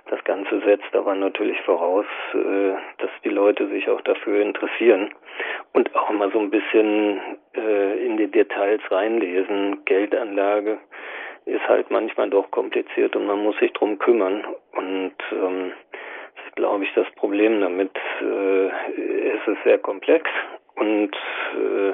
Das 0.08 0.22
Ganze 0.24 0.60
setzt 0.60 0.94
aber 0.94 1.14
natürlich 1.14 1.60
voraus, 1.62 2.06
äh, 2.32 2.74
dass 2.98 3.10
die 3.24 3.28
Leute 3.28 3.66
sich 3.68 3.88
auch 3.88 4.00
dafür 4.02 4.40
interessieren 4.40 5.12
und 5.72 5.94
auch 5.96 6.10
mal 6.10 6.30
so 6.30 6.38
ein 6.38 6.50
bisschen 6.50 7.20
äh, 7.56 8.04
in 8.04 8.16
die 8.16 8.30
Details 8.30 8.80
reinlesen. 8.90 9.84
Geldanlage 9.84 10.78
ist 11.44 11.66
halt 11.68 11.90
manchmal 11.90 12.30
doch 12.30 12.50
kompliziert 12.50 13.16
und 13.16 13.26
man 13.26 13.42
muss 13.42 13.58
sich 13.58 13.72
drum 13.72 13.98
kümmern. 13.98 14.44
Und 14.72 15.14
ähm, 15.32 15.72
glaube 16.56 16.84
ich, 16.84 16.92
das 16.94 17.06
Problem 17.14 17.60
damit. 17.60 17.92
Äh, 18.20 18.66
es 18.66 19.46
ist 19.46 19.62
sehr 19.64 19.78
komplex 19.78 20.28
und 20.74 21.14
äh, 21.14 21.92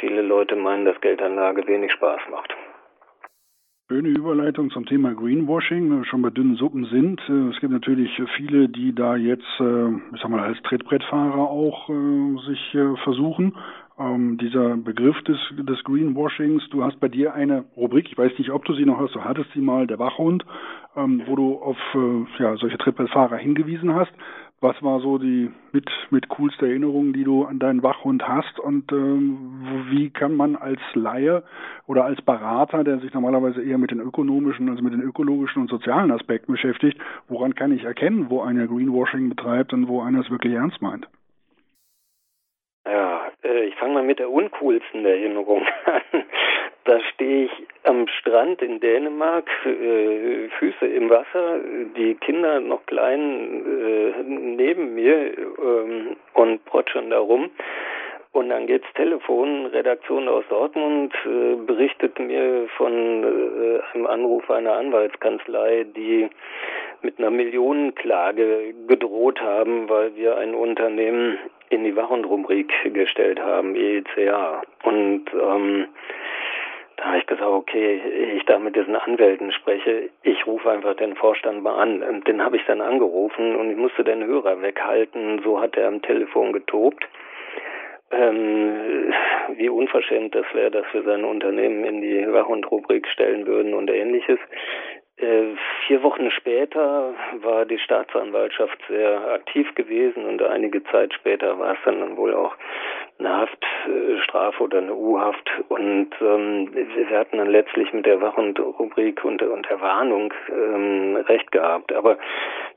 viele 0.00 0.22
Leute 0.22 0.56
meinen, 0.56 0.86
dass 0.86 1.00
Geldanlage 1.00 1.66
wenig 1.66 1.92
Spaß 1.92 2.20
macht. 2.30 2.54
Schöne 3.90 4.08
Überleitung 4.10 4.70
zum 4.70 4.86
Thema 4.86 5.12
Greenwashing, 5.14 5.90
wenn 5.90 5.98
wir 5.98 6.04
schon 6.04 6.22
bei 6.22 6.30
dünnen 6.30 6.54
Suppen 6.54 6.84
sind. 6.86 7.20
Äh, 7.28 7.52
es 7.52 7.60
gibt 7.60 7.72
natürlich 7.72 8.10
viele, 8.36 8.68
die 8.68 8.94
da 8.94 9.16
jetzt, 9.16 9.60
äh, 9.60 9.88
ich 10.14 10.22
sag 10.22 10.30
mal, 10.30 10.40
als 10.40 10.62
Trittbrettfahrer 10.62 11.50
auch 11.50 11.90
äh, 11.90 12.36
sich 12.46 12.78
versuchen 13.02 13.56
ähm, 14.00 14.38
dieser 14.38 14.76
Begriff 14.76 15.20
des, 15.24 15.38
des 15.52 15.84
Greenwashings. 15.84 16.68
Du 16.70 16.82
hast 16.82 16.98
bei 17.00 17.08
dir 17.08 17.34
eine 17.34 17.64
Rubrik, 17.76 18.10
ich 18.10 18.18
weiß 18.18 18.32
nicht, 18.38 18.50
ob 18.50 18.64
du 18.64 18.74
sie 18.74 18.86
noch 18.86 18.98
hast, 18.98 19.14
du 19.14 19.22
hattest 19.22 19.50
sie 19.52 19.60
mal, 19.60 19.86
der 19.86 19.98
Wachhund, 19.98 20.44
ähm, 20.96 21.22
wo 21.26 21.36
du 21.36 21.56
auf 21.56 21.76
äh, 21.94 22.42
ja, 22.42 22.56
solche 22.56 22.78
Trippelfahrer 22.78 23.36
hingewiesen 23.36 23.94
hast. 23.94 24.12
Was 24.62 24.82
war 24.82 25.00
so 25.00 25.16
die 25.16 25.50
mit, 25.72 25.88
mit 26.10 26.28
coolste 26.28 26.66
Erinnerung, 26.66 27.14
die 27.14 27.24
du 27.24 27.44
an 27.44 27.58
deinen 27.58 27.82
Wachhund 27.82 28.28
hast 28.28 28.58
und 28.60 28.92
ähm, 28.92 29.86
wie 29.88 30.10
kann 30.10 30.34
man 30.34 30.54
als 30.54 30.80
Laie 30.92 31.44
oder 31.86 32.04
als 32.04 32.20
Berater, 32.20 32.84
der 32.84 32.98
sich 32.98 33.14
normalerweise 33.14 33.62
eher 33.62 33.78
mit 33.78 33.90
den 33.90 34.00
ökonomischen, 34.00 34.68
also 34.68 34.82
mit 34.82 34.92
den 34.92 35.00
ökologischen 35.00 35.62
und 35.62 35.70
sozialen 35.70 36.10
Aspekten 36.10 36.52
beschäftigt, 36.52 36.98
woran 37.28 37.54
kann 37.54 37.72
ich 37.72 37.84
erkennen, 37.84 38.26
wo 38.28 38.42
einer 38.42 38.66
Greenwashing 38.66 39.30
betreibt 39.30 39.72
und 39.72 39.88
wo 39.88 40.02
einer 40.02 40.20
es 40.20 40.30
wirklich 40.30 40.52
ernst 40.52 40.82
meint? 40.82 41.08
Ja, 42.90 43.30
äh, 43.44 43.66
ich 43.66 43.74
fange 43.76 43.94
mal 43.94 44.02
mit 44.02 44.18
der 44.18 44.30
uncoolsten 44.30 45.04
Erinnerung 45.04 45.62
an. 45.84 46.24
Da 46.84 46.98
stehe 47.12 47.44
ich 47.44 47.52
am 47.84 48.08
Strand 48.08 48.62
in 48.62 48.80
Dänemark, 48.80 49.48
äh, 49.64 50.48
Füße 50.58 50.86
im 50.86 51.08
Wasser, 51.08 51.60
die 51.96 52.16
Kinder 52.16 52.58
noch 52.58 52.84
klein 52.86 53.64
äh, 53.66 54.22
neben 54.24 54.94
mir 54.94 55.38
ähm, 55.38 56.16
und 56.34 56.64
protschern 56.64 57.10
da 57.10 57.18
rum. 57.20 57.50
Und 58.32 58.48
dann 58.48 58.66
geht's 58.66 58.86
Telefon, 58.94 59.66
Redaktion 59.66 60.28
aus 60.28 60.44
Dortmund 60.48 61.12
berichtet 61.66 62.16
mir 62.20 62.68
von 62.76 62.94
einem 63.92 64.06
Anruf 64.06 64.48
einer 64.48 64.74
Anwaltskanzlei, 64.74 65.84
die 65.96 66.30
mit 67.02 67.18
einer 67.18 67.32
Millionenklage 67.32 68.72
gedroht 68.86 69.40
haben, 69.40 69.88
weil 69.88 70.14
wir 70.14 70.38
ein 70.38 70.54
Unternehmen 70.54 71.40
in 71.70 71.84
die 71.84 71.96
Wachhund-Rubrik 71.96 72.72
gestellt 72.92 73.40
haben, 73.40 73.74
EECA. 73.74 74.62
Und 74.82 75.24
ähm, 75.32 75.86
da 76.96 77.04
habe 77.04 77.18
ich 77.18 77.26
gesagt, 77.26 77.48
okay, 77.48 78.02
ich 78.36 78.44
da 78.44 78.58
mit 78.58 78.76
diesen 78.76 78.96
Anwälten 78.96 79.52
spreche, 79.52 80.10
ich 80.22 80.46
rufe 80.46 80.70
einfach 80.70 80.94
den 80.96 81.16
Vorstand 81.16 81.62
mal 81.62 81.76
an. 81.76 82.02
Und 82.02 82.28
den 82.28 82.44
habe 82.44 82.56
ich 82.56 82.64
dann 82.66 82.82
angerufen 82.82 83.56
und 83.56 83.70
ich 83.70 83.76
musste 83.76 84.04
den 84.04 84.24
Hörer 84.24 84.60
weghalten. 84.60 85.40
So 85.42 85.60
hat 85.60 85.76
er 85.76 85.88
am 85.88 86.02
Telefon 86.02 86.52
getobt. 86.52 87.08
Ähm, 88.10 89.14
wie 89.54 89.68
unverschämt 89.68 90.34
das 90.34 90.46
wäre, 90.52 90.72
dass 90.72 90.84
wir 90.92 91.04
sein 91.04 91.24
Unternehmen 91.24 91.84
in 91.84 92.02
die 92.02 92.32
Wachhund-Rubrik 92.32 93.06
stellen 93.06 93.46
würden 93.46 93.72
und 93.72 93.88
ähnliches. 93.88 94.38
Äh, 95.20 95.54
vier 95.86 96.02
Wochen 96.02 96.30
später 96.30 97.12
war 97.42 97.66
die 97.66 97.78
Staatsanwaltschaft 97.78 98.78
sehr 98.88 99.32
aktiv 99.32 99.74
gewesen 99.74 100.24
und 100.24 100.42
einige 100.42 100.82
Zeit 100.84 101.12
später 101.12 101.58
war 101.58 101.74
es 101.74 101.78
dann 101.84 102.16
wohl 102.16 102.32
auch 102.32 102.54
eine 103.18 103.36
Haftstrafe 103.36 104.62
oder 104.62 104.78
eine 104.78 104.94
U-Haft 104.94 105.50
und 105.68 106.10
ähm, 106.22 106.70
wir 106.72 107.18
hatten 107.18 107.36
dann 107.36 107.50
letztlich 107.50 107.92
mit 107.92 108.06
der 108.06 108.22
Wachhund-Rubrik 108.22 109.22
und, 109.22 109.42
und 109.42 109.68
der 109.68 109.80
Warnung 109.82 110.32
ähm, 110.48 111.16
recht 111.16 111.52
gehabt. 111.52 111.92
Aber 111.92 112.16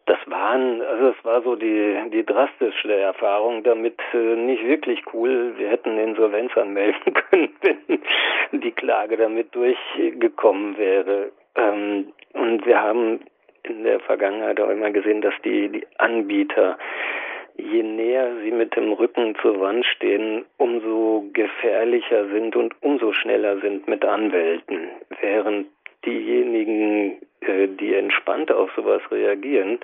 das 0.06 0.18
waren, 0.26 0.82
also 0.82 1.10
es 1.18 1.26
war 1.26 1.42
so 1.44 1.56
die, 1.56 1.98
die 2.12 2.26
drastischste 2.26 2.94
Erfahrung 2.94 3.64
damit 3.64 4.00
äh, 4.14 4.36
nicht 4.36 4.68
wirklich 4.68 5.02
cool. 5.14 5.54
Wir 5.58 5.70
hätten 5.70 5.98
Insolvenz 5.98 6.58
anmelden 6.58 7.14
können, 7.30 7.56
wenn 7.62 8.60
die 8.60 8.72
Klage 8.72 9.16
damit 9.16 9.56
durchgekommen 9.56 10.78
wäre. 10.78 11.32
Ähm, 11.56 12.14
und 12.34 12.66
wir 12.66 12.82
haben 12.82 13.20
in 13.64 13.84
der 13.84 14.00
Vergangenheit 14.02 14.60
auch 14.60 14.70
immer 14.70 14.92
gesehen, 14.92 15.22
dass 15.22 15.34
die, 15.44 15.70
die 15.70 15.88
Anbieter, 15.98 16.78
je 17.58 17.84
näher 17.84 18.32
sie 18.44 18.52
mit 18.52 18.76
dem 18.76 18.92
Rücken 18.94 19.36
zur 19.42 19.60
Wand 19.62 19.86
stehen, 19.86 20.46
umso 20.58 21.30
gefährlicher 21.34 22.28
sind 22.30 22.56
und 22.56 22.74
umso 22.82 23.14
schneller 23.14 23.60
sind 23.60 23.88
mit 23.88 24.04
Anwälten. 24.04 24.90
Während 25.22 25.68
diejenigen, 26.06 27.22
äh, 27.42 27.68
die 27.68 27.94
entspannt 27.94 28.52
auf 28.52 28.72
sowas 28.76 29.02
reagieren, 29.12 29.80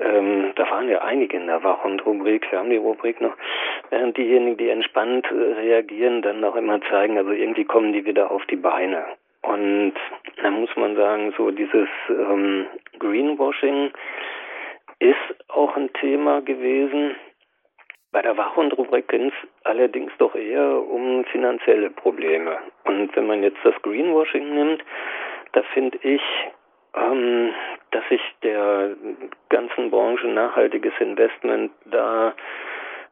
ähm, 0.00 0.52
da 0.56 0.68
waren 0.70 0.88
ja 0.88 1.02
einige 1.02 1.36
in 1.36 1.46
der 1.46 1.62
Wachhund-Rubrik, 1.62 2.50
wir 2.50 2.58
haben 2.58 2.70
die 2.70 2.76
Rubrik 2.76 3.20
noch, 3.20 3.34
während 3.90 4.16
diejenigen, 4.16 4.56
die 4.56 4.68
entspannt 4.68 5.26
äh, 5.30 5.34
reagieren, 5.34 6.20
dann 6.20 6.42
auch 6.42 6.56
immer 6.56 6.80
zeigen, 6.90 7.16
also 7.16 7.30
irgendwie 7.30 7.64
kommen 7.64 7.92
die 7.92 8.04
wieder 8.04 8.30
auf 8.30 8.44
die 8.46 8.56
Beine. 8.56 9.04
Und 9.42 9.94
da 10.44 10.50
muss 10.50 10.68
man 10.76 10.94
sagen, 10.94 11.32
so 11.38 11.50
dieses 11.50 11.88
ähm, 12.10 12.66
Greenwashing 12.98 13.90
ist 14.98 15.48
auch 15.48 15.74
ein 15.74 15.90
Thema 15.94 16.42
gewesen. 16.42 17.16
Bei 18.12 18.20
der 18.20 18.36
Wachhund-Rubrik 18.36 19.08
ging 19.08 19.28
es 19.28 19.48
allerdings 19.64 20.12
doch 20.18 20.34
eher 20.34 20.86
um 20.86 21.24
finanzielle 21.32 21.88
Probleme. 21.88 22.58
Und 22.84 23.16
wenn 23.16 23.26
man 23.26 23.42
jetzt 23.42 23.58
das 23.64 23.74
Greenwashing 23.80 24.54
nimmt, 24.54 24.84
da 25.52 25.62
finde 25.72 25.98
ich, 26.02 26.20
ähm, 26.94 27.54
dass 27.92 28.06
sich 28.10 28.20
der 28.42 28.96
ganzen 29.48 29.90
Branche 29.90 30.26
nachhaltiges 30.26 30.92
Investment 31.00 31.72
da 31.86 32.34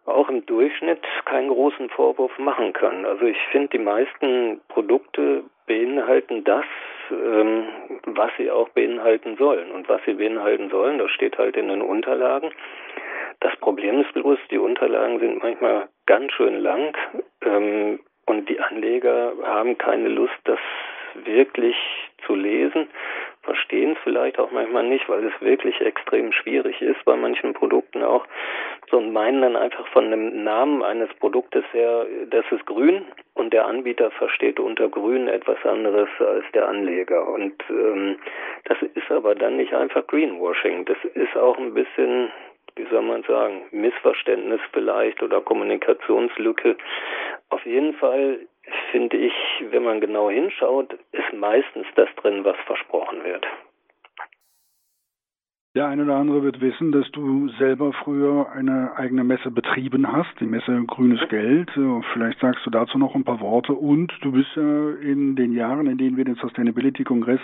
auch 0.05 0.29
im 0.29 0.45
Durchschnitt 0.45 1.03
keinen 1.25 1.49
großen 1.49 1.89
Vorwurf 1.89 2.37
machen 2.39 2.75
kann. 2.75 3.07
Also 3.07 3.25
ich 3.25 3.39
finde, 3.51 3.69
die 3.69 3.79
meisten 3.79 4.61
Produkte 4.69 5.45
beinhalten 5.67 6.45
das, 6.45 6.67
ähm, 7.13 7.65
was 8.07 8.31
sie 8.37 8.51
auch 8.51 8.69
beinhalten 8.71 9.37
sollen. 9.37 9.71
Und 9.71 9.89
was 9.89 10.01
sie 10.05 10.15
beinhalten 10.15 10.71
sollen, 10.71 10.99
das 10.99 11.11
steht 11.11 11.39
halt 11.39 11.57
in 11.57 11.69
den 11.69 11.83
Unterlagen. 11.83 12.51
Das 13.41 13.57
Problem 13.57 14.01
ist 14.01 14.13
bloß, 14.15 14.39
die 14.51 14.59
Unterlagen 14.59 15.19
sind 15.19 15.43
manchmal 15.43 15.89
ganz 16.07 16.33
schön 16.33 16.61
lang 16.61 16.97
ähm, 17.45 18.01
und 18.27 18.49
die 18.49 18.61
Anleger 18.61 19.33
haben 19.45 19.77
keine 19.79 20.09
Lust, 20.09 20.39
das 20.45 20.61
wirklich 21.25 21.77
zu 22.25 22.35
lesen, 22.35 22.89
verstehen 23.43 23.93
es 23.93 23.99
vielleicht 24.05 24.39
auch 24.39 24.51
manchmal 24.53 24.85
nicht, 24.85 25.09
weil 25.09 25.25
es 25.25 25.41
wirklich 25.41 25.81
extrem 25.81 26.33
schwierig 26.33 26.81
ist 26.81 27.05
bei 27.05 27.17
manchen 27.17 27.53
Produkten 27.53 28.03
auch, 28.03 28.25
so 28.91 28.99
und 28.99 29.13
meinen 29.13 29.43
dann 29.43 29.57
einfach 29.57 29.87
von 29.89 30.11
dem 30.11 30.45
Namen 30.45 30.83
eines 30.83 31.13
Produktes 31.15 31.65
her, 31.73 32.07
das 32.31 32.45
ist 32.51 32.65
grün 32.67 33.05
und 33.43 33.53
der 33.53 33.67
Anbieter 33.67 34.11
versteht 34.13 34.61
unter 34.61 34.89
grün 34.89 35.29
etwas 35.29 35.59
anderes 35.65 36.09
als 36.21 36.45
der 36.55 36.69
Anleger 36.69 37.29
und 37.29 37.55
ähm, 37.69 38.17
das 38.65 38.79
ist 38.83 39.11
aber 39.11 39.35
dann 39.35 39.57
nicht 39.57 39.75
einfach 39.75 40.07
Greenwashing, 40.07 40.85
das 40.85 40.99
ist 41.15 41.37
auch 41.37 41.59
ein 41.59 41.75
bisschen 41.75 42.31
wie 42.75 42.87
soll 42.91 43.03
man 43.03 43.23
sagen, 43.25 43.65
Missverständnis 43.71 44.61
vielleicht 44.73 45.23
oder 45.23 45.43
Kommunikationslücke. 45.43 46.77
Auf 47.51 47.67
jeden 47.67 47.93
Fall 47.95 48.39
finde 48.91 49.17
ich, 49.17 49.35
wenn 49.71 49.85
man 49.85 50.01
genau 50.01 50.31
hinschaut, 50.31 50.95
ist 51.13 51.33
meistens 51.35 51.87
das 51.97 52.09
drin, 52.17 52.45
was 52.45 52.57
versprochen 52.67 53.25
wird. 53.25 53.47
Der 55.75 55.87
eine 55.87 56.03
oder 56.03 56.17
andere 56.17 56.43
wird 56.43 56.61
wissen, 56.61 56.93
dass 56.93 57.11
du 57.13 57.49
selber 57.59 57.95
früher 57.95 58.53
eine 58.53 58.95
eigene 58.97 59.25
Messe 59.25 59.51
betrieben 59.51 60.07
hast, 60.07 60.29
die 60.39 60.45
Messe 60.45 60.85
Grünes 60.87 61.27
Geld. 61.31 61.71
Vielleicht 62.13 62.41
sagst 62.41 62.67
du 62.67 62.71
dazu 62.71 62.99
noch 62.99 63.15
ein 63.15 63.25
paar 63.25 63.41
Worte. 63.41 63.73
Und 63.73 64.13
du 64.21 64.33
bist 64.33 64.51
ja 64.55 64.91
in 64.91 65.35
den 65.35 65.55
Jahren, 65.55 65.87
in 65.87 65.97
denen 65.97 66.19
wir 66.19 66.27
den 66.27 66.35
Sustainability-Kongress 66.35 67.41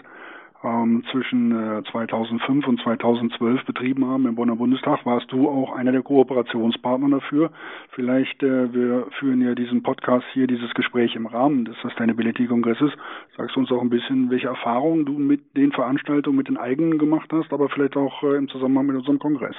ähm, 0.65 1.05
zwischen 1.13 1.79
äh, 1.79 1.83
2005 1.91 2.67
und 2.67 2.81
2012 2.83 3.65
betrieben 3.65 4.07
haben 4.07 4.27
im 4.27 4.35
Bonner 4.35 4.57
Bundestag, 4.57 5.07
warst 5.07 5.31
du 5.31 5.49
auch 5.49 5.75
einer 5.77 5.93
der 5.93 6.03
Kooperationspartner 6.03 7.09
dafür. 7.11 7.51
Vielleicht, 7.93 8.43
äh, 8.43 8.73
wir 8.73 9.07
führen 9.19 9.41
ja 9.41 9.55
diesen 9.55 9.83
Podcast 9.83 10.27
hier, 10.33 10.47
dieses 10.47 10.73
Gespräch 10.75 11.15
im 11.15 11.27
Rahmen 11.27 11.65
des 11.65 11.77
Sustainability-Kongresses. 11.83 12.93
Sagst 13.37 13.57
du 13.57 13.61
uns 13.61 13.71
auch 13.71 13.83
ein 13.83 13.91
bisschen, 13.91 14.31
welche 14.31 14.49
Erfahrungen 14.49 15.05
du 15.05 15.13
mit 15.13 15.57
den 15.57 15.73
Veranstaltungen, 15.73 16.37
mit 16.37 16.49
den 16.49 16.57
eigenen 16.57 16.99
gemacht 16.99 17.31
hast, 17.33 17.53
aber 17.53 17.69
vielleicht 17.69 17.97
auch 17.97 18.23
äh, 18.25 18.37
im 18.37 18.49
Zusammenhang 18.49 18.87
mit 18.87 18.97
unserem 18.97 19.19
Kongress. 19.19 19.57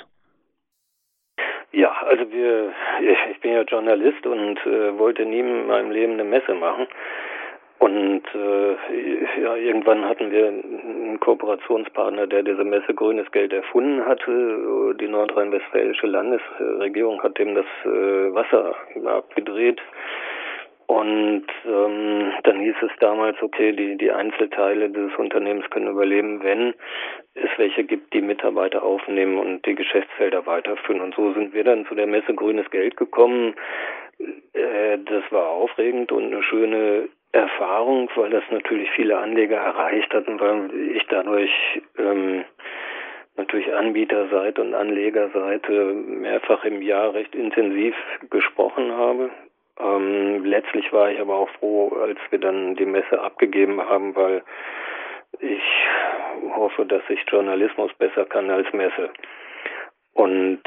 Ja, 1.72 1.92
also 2.08 2.30
wir, 2.32 2.74
ich 3.32 3.40
bin 3.42 3.52
ja 3.52 3.62
Journalist 3.62 4.26
und 4.26 4.58
äh, 4.66 4.98
wollte 4.98 5.26
nie 5.26 5.40
in 5.40 5.68
meinem 5.68 5.92
Leben 5.92 6.14
eine 6.14 6.24
Messe 6.24 6.54
machen. 6.56 6.88
Und 7.80 8.24
äh, 8.36 9.42
ja, 9.42 9.56
irgendwann 9.56 10.04
hatten 10.04 10.32
wir 10.32 10.48
einen 10.48 11.18
Kooperationspartner, 11.22 12.28
der 12.28 12.44
diese 12.44 12.66
Messe 12.66 12.94
Grünes 12.94 13.32
Geld 13.32 13.54
erfunden 13.54 14.06
hatte. 14.06 14.96
Die 15.00 15.08
nordrhein-westfälische 15.08 16.08
Landesregierung 16.08 17.24
hat 17.24 17.38
dem 17.38 17.56
das 17.56 17.66
äh, 17.86 18.34
Wasser 18.34 18.76
abgedreht. 19.06 19.82
Und 20.88 21.46
ähm, 21.66 22.34
dann 22.44 22.60
hieß 22.60 22.76
es 22.82 22.92
damals, 23.00 23.42
okay, 23.42 23.72
die, 23.72 23.96
die 23.96 24.12
Einzelteile 24.12 24.90
des 24.90 25.16
Unternehmens 25.18 25.70
können 25.70 25.88
überleben, 25.88 26.44
wenn 26.44 26.74
es 27.36 27.50
welche 27.58 27.84
gibt, 27.84 28.12
die 28.14 28.22
Mitarbeiter 28.22 28.84
aufnehmen 28.84 29.38
und 29.38 29.66
die 29.66 29.76
Geschäftsfelder 29.76 30.46
weiterführen. 30.48 31.00
Und 31.00 31.16
so 31.16 31.32
sind 31.34 31.54
wir 31.54 31.64
dann 31.64 31.86
zu 31.86 31.96
der 31.96 32.08
Messe 32.08 32.34
Grünes 32.34 32.70
Geld 32.72 32.98
gekommen. 32.98 33.54
Äh, 34.54 34.98
das 35.06 35.24
war 35.32 35.48
aufregend 35.50 36.12
und 36.12 36.34
eine 36.34 36.44
schöne 36.44 37.08
Erfahrung, 37.32 38.10
weil 38.16 38.32
das 38.32 38.44
natürlich 38.50 38.90
viele 38.92 39.18
Anleger 39.18 39.58
erreicht 39.58 40.14
hatten, 40.14 40.40
weil 40.40 40.72
ich 40.96 41.06
dadurch 41.08 41.52
ähm, 41.98 42.44
natürlich 43.38 43.74
Anbieterseite 43.74 44.62
und 44.62 44.74
Anlegerseite 44.74 45.94
mehrfach 45.94 46.64
im 46.66 46.82
Jahr 46.82 47.14
recht 47.14 47.36
intensiv 47.36 47.96
gesprochen 48.30 48.92
habe. 48.92 49.30
Ähm, 49.80 50.44
letztlich 50.44 50.92
war 50.92 51.12
ich 51.12 51.20
aber 51.20 51.36
auch 51.36 51.50
froh, 51.60 51.90
als 52.02 52.20
wir 52.32 52.40
dann 52.40 52.76
die 52.76 52.86
Messe 52.86 53.22
abgegeben 53.22 53.80
haben, 53.82 54.16
weil 54.16 54.44
ich 55.40 55.64
hoffe, 56.56 56.86
dass 56.86 57.04
ich 57.10 57.24
Journalismus 57.30 57.94
besser 57.94 58.26
kann 58.26 58.50
als 58.50 58.72
Messe. 58.74 59.10
Und 60.14 60.62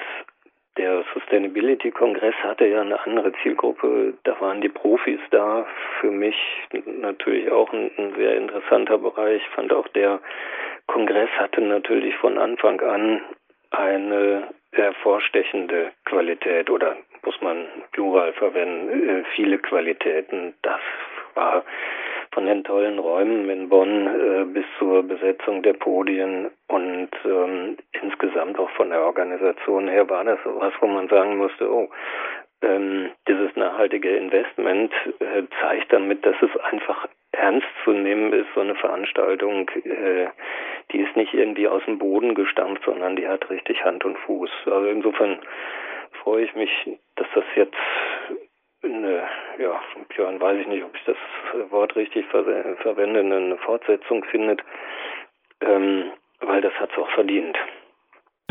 der 0.77 1.05
Sustainability-Kongress 1.13 2.35
hatte 2.43 2.67
ja 2.67 2.81
eine 2.81 3.01
andere 3.05 3.33
Zielgruppe. 3.43 4.15
Da 4.25 4.41
waren 4.41 4.61
die 4.61 4.69
Profis 4.69 5.21
da. 5.31 5.67
Für 6.01 6.11
mich 6.11 6.37
natürlich 7.01 7.51
auch 7.51 7.73
ein, 7.73 7.91
ein 7.99 8.15
sehr 8.17 8.37
interessanter 8.37 8.99
Bereich. 8.99 9.43
Ich 9.43 9.55
fand 9.55 9.73
auch 9.73 9.89
der 9.89 10.21
Kongress 10.87 11.31
hatte 11.39 11.61
natürlich 11.61 12.15
von 12.17 12.39
Anfang 12.39 12.81
an 12.81 13.23
eine 13.71 14.49
hervorstechende 14.73 15.93
Qualität 16.05 16.71
oder 16.71 16.97
muss 17.25 17.41
man 17.41 17.67
Plural 17.93 18.33
verwenden, 18.33 19.09
äh, 19.09 19.25
viele 19.35 19.59
Qualitäten. 19.59 20.55
Das 20.63 20.81
war 21.35 21.65
von 22.33 22.47
den 22.47 22.65
tollen 22.65 22.99
Räumen 22.99 23.49
in 23.51 23.69
Bonn 23.69 24.07
äh, 24.07 24.45
bis 24.45 24.65
zur 24.79 25.03
Besetzung 25.03 25.63
der 25.63 25.75
Podien 25.75 26.51
und 26.69 27.11
ähm, 27.25 27.77
insgesamt 28.01 28.59
auch 28.59 28.71
von 28.71 28.91
der 28.91 29.03
Organisation 29.03 29.89
her 29.89 30.09
war 30.09 30.25
das 30.25 30.39
was, 30.45 30.73
wo 30.81 30.87
man 30.87 31.09
sagen 31.09 31.37
musste, 31.37 31.71
oh, 31.71 31.91
ähm, 32.63 33.11
dieses 33.29 33.55
nachhaltige 33.57 34.17
Investment 34.17 34.93
äh, 35.19 35.43
zeigt 35.61 35.93
damit, 35.93 36.25
dass 36.25 36.37
es 36.41 36.57
einfach 36.61 37.07
ernst 37.33 37.67
zu 37.85 37.91
nehmen 37.91 38.33
ist, 38.33 38.47
so 38.55 38.61
eine 38.61 38.77
Veranstaltung, 38.77 39.69
äh, 39.85 40.29
die 40.93 41.01
ist 41.01 41.17
nicht 41.17 41.35
irgendwie 41.35 41.69
aus 41.69 41.83
dem 41.87 41.99
Boden 41.99 42.35
gestampft, 42.35 42.85
sondern 42.85 43.17
die 43.17 43.27
hat 43.29 43.51
richtig 43.51 43.85
Hand 43.85 44.05
und 44.05 44.17
Fuß. 44.19 44.51
Also 44.67 44.87
insofern 44.87 45.39
freue 46.23 46.45
ich 46.45 46.55
mich, 46.55 46.71
dass 47.17 47.27
das 47.35 47.45
jetzt 47.57 47.75
eine, 48.83 49.29
ja, 49.59 49.81
Björn 50.09 50.41
weiß 50.41 50.61
ich 50.61 50.67
nicht, 50.67 50.85
ob 50.85 50.95
ich 50.97 51.05
das 51.05 51.17
Wort 51.71 51.95
richtig 51.97 52.27
ver 52.27 52.45
verwende, 52.83 53.21
eine 53.21 53.57
Fortsetzung 53.59 54.25
findet, 54.25 54.63
ähm, 55.61 56.13
weil 56.41 56.61
das 56.61 56.75
hat 56.75 56.91
es 56.93 56.99
auch 56.99 57.11
verdient. 57.11 57.57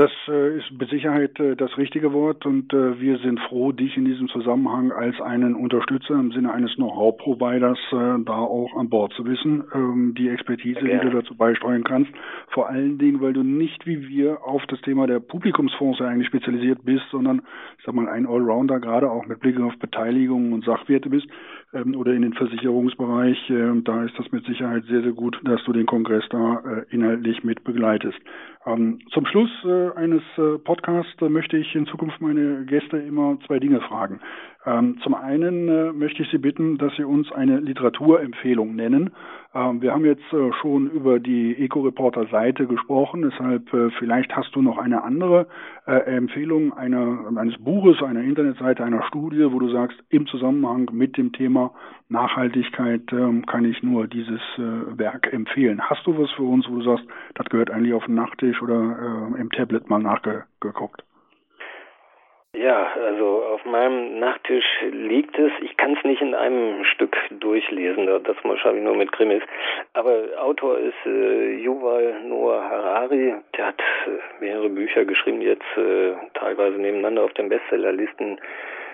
Das 0.01 0.11
äh, 0.29 0.57
ist 0.57 0.71
mit 0.71 0.89
Sicherheit 0.89 1.39
äh, 1.39 1.55
das 1.55 1.77
richtige 1.77 2.11
Wort 2.11 2.47
und 2.47 2.73
äh, 2.73 2.99
wir 2.99 3.19
sind 3.19 3.39
froh, 3.41 3.71
dich 3.71 3.95
in 3.97 4.05
diesem 4.05 4.29
Zusammenhang 4.29 4.91
als 4.91 5.21
einen 5.21 5.53
Unterstützer 5.53 6.15
im 6.15 6.31
Sinne 6.31 6.51
eines 6.51 6.73
Know-how-Providers 6.73 7.77
äh, 7.91 8.23
da 8.25 8.33
auch 8.33 8.75
an 8.75 8.89
Bord 8.89 9.13
zu 9.13 9.25
wissen, 9.25 9.63
ähm, 9.75 10.15
die 10.17 10.29
Expertise, 10.29 10.79
die 10.79 10.97
du 10.97 11.11
dazu 11.11 11.35
beisteuern 11.35 11.83
kannst. 11.83 12.09
Vor 12.47 12.67
allen 12.67 12.97
Dingen, 12.97 13.21
weil 13.21 13.33
du 13.33 13.43
nicht 13.43 13.85
wie 13.85 14.07
wir 14.09 14.43
auf 14.43 14.65
das 14.69 14.81
Thema 14.81 15.05
der 15.05 15.19
Publikumsfonds 15.19 16.01
eigentlich 16.01 16.29
spezialisiert 16.29 16.83
bist, 16.83 17.03
sondern 17.11 17.43
ich 17.77 17.85
sag 17.85 17.93
mal 17.93 18.09
ein 18.09 18.25
Allrounder, 18.25 18.79
gerade 18.79 19.07
auch 19.07 19.27
mit 19.27 19.39
Blick 19.39 19.59
auf 19.59 19.77
Beteiligung 19.77 20.51
und 20.51 20.65
Sachwerte 20.65 21.11
bist 21.11 21.27
ähm, 21.73 21.95
oder 21.95 22.13
in 22.13 22.21
den 22.21 22.33
Versicherungsbereich. 22.33 23.49
Äh, 23.49 23.81
da 23.83 24.03
ist 24.03 24.17
das 24.17 24.31
mit 24.31 24.45
Sicherheit 24.45 24.83
sehr, 24.85 25.01
sehr 25.01 25.13
gut, 25.13 25.39
dass 25.43 25.63
du 25.63 25.73
den 25.73 25.85
Kongress 25.85 26.23
da 26.29 26.59
äh, 26.59 26.85
inhaltlich 26.93 27.43
mit 27.43 27.63
begleitest. 27.63 28.19
Ähm, 28.65 28.99
zum 29.11 29.25
Schluss 29.25 29.49
äh, 29.65 29.91
eines 29.95 30.21
äh, 30.37 30.57
Podcasts 30.59 31.19
möchte 31.21 31.57
ich 31.57 31.73
in 31.75 31.87
Zukunft 31.87 32.21
meine 32.21 32.65
Gäste 32.65 32.97
immer 32.97 33.37
zwei 33.47 33.59
Dinge 33.59 33.81
fragen. 33.81 34.19
Ähm, 34.63 34.99
zum 35.01 35.15
einen 35.15 35.67
äh, 35.69 35.91
möchte 35.91 36.21
ich 36.21 36.29
Sie 36.29 36.37
bitten, 36.37 36.77
dass 36.77 36.95
Sie 36.95 37.03
uns 37.03 37.31
eine 37.31 37.59
Literaturempfehlung 37.59 38.75
nennen. 38.75 39.09
Ähm, 39.55 39.81
wir 39.81 39.91
haben 39.91 40.05
jetzt 40.05 40.31
äh, 40.33 40.53
schon 40.61 40.87
über 40.91 41.19
die 41.19 41.55
Eco-Reporter-Seite 41.57 42.67
gesprochen, 42.67 43.23
deshalb 43.23 43.73
äh, 43.73 43.89
vielleicht 43.97 44.35
hast 44.35 44.55
du 44.55 44.61
noch 44.61 44.77
eine 44.77 45.03
andere 45.03 45.47
Empfehlung 45.85 46.73
einer, 46.73 47.25
eines 47.35 47.57
Buches, 47.57 48.03
einer 48.03 48.21
Internetseite, 48.21 48.83
einer 48.83 49.01
Studie, 49.07 49.51
wo 49.51 49.57
du 49.57 49.69
sagst, 49.71 49.97
im 50.09 50.27
Zusammenhang 50.27 50.89
mit 50.93 51.17
dem 51.17 51.33
Thema 51.33 51.71
Nachhaltigkeit 52.07 53.11
ähm, 53.11 53.45
kann 53.47 53.65
ich 53.65 53.81
nur 53.81 54.07
dieses 54.07 54.41
Werk 54.57 55.33
empfehlen. 55.33 55.81
Hast 55.81 56.05
du 56.05 56.17
was 56.17 56.29
für 56.31 56.43
uns, 56.43 56.69
wo 56.69 56.75
du 56.75 56.83
sagst, 56.83 57.05
das 57.33 57.47
gehört 57.47 57.71
eigentlich 57.71 57.95
auf 57.95 58.05
den 58.05 58.15
Nachttisch 58.15 58.61
oder 58.61 59.33
im 59.37 59.49
Tablet 59.49 59.89
mal 59.89 59.99
nachgeguckt? 59.99 61.03
Ja, 62.53 62.91
also 62.95 63.43
auf 63.45 63.63
meinem 63.63 64.19
Nachttisch 64.19 64.65
liegt 64.91 65.39
es. 65.39 65.53
Ich 65.61 65.77
kann 65.77 65.95
es 65.95 66.03
nicht 66.03 66.21
in 66.21 66.35
einem 66.35 66.83
Stück 66.83 67.15
durchlesen, 67.29 68.07
das 68.07 68.35
schaffe 68.59 68.77
ich 68.77 68.83
nur 68.83 68.95
mit 68.95 69.13
Krimis. 69.13 69.41
Aber 69.93 70.25
Autor 70.37 70.77
ist 70.77 71.05
äh, 71.05 71.53
Yuval 71.63 72.21
Noah 72.25 72.61
Harari. 72.61 73.35
Der 73.55 73.67
hat 73.67 73.79
äh, 73.79 74.43
mehrere 74.43 74.67
Bücher 74.67 75.05
geschrieben, 75.05 75.39
die 75.39 75.45
jetzt 75.45 75.77
äh, 75.77 76.13
teilweise 76.33 76.77
nebeneinander 76.77 77.23
auf 77.23 77.33
den 77.35 77.47
Bestsellerlisten 77.47 78.41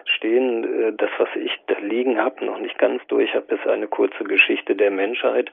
stehen. 0.06 0.64
Äh, 0.64 0.94
das, 0.94 1.10
was 1.18 1.30
ich 1.36 1.52
da 1.66 1.80
liegen 1.80 2.20
habe, 2.20 2.46
noch 2.46 2.60
nicht 2.60 2.78
ganz 2.78 3.02
durch 3.08 3.34
habe, 3.34 3.56
ist 3.56 3.66
eine 3.66 3.88
kurze 3.88 4.24
Geschichte 4.24 4.76
der 4.76 4.92
Menschheit. 4.92 5.52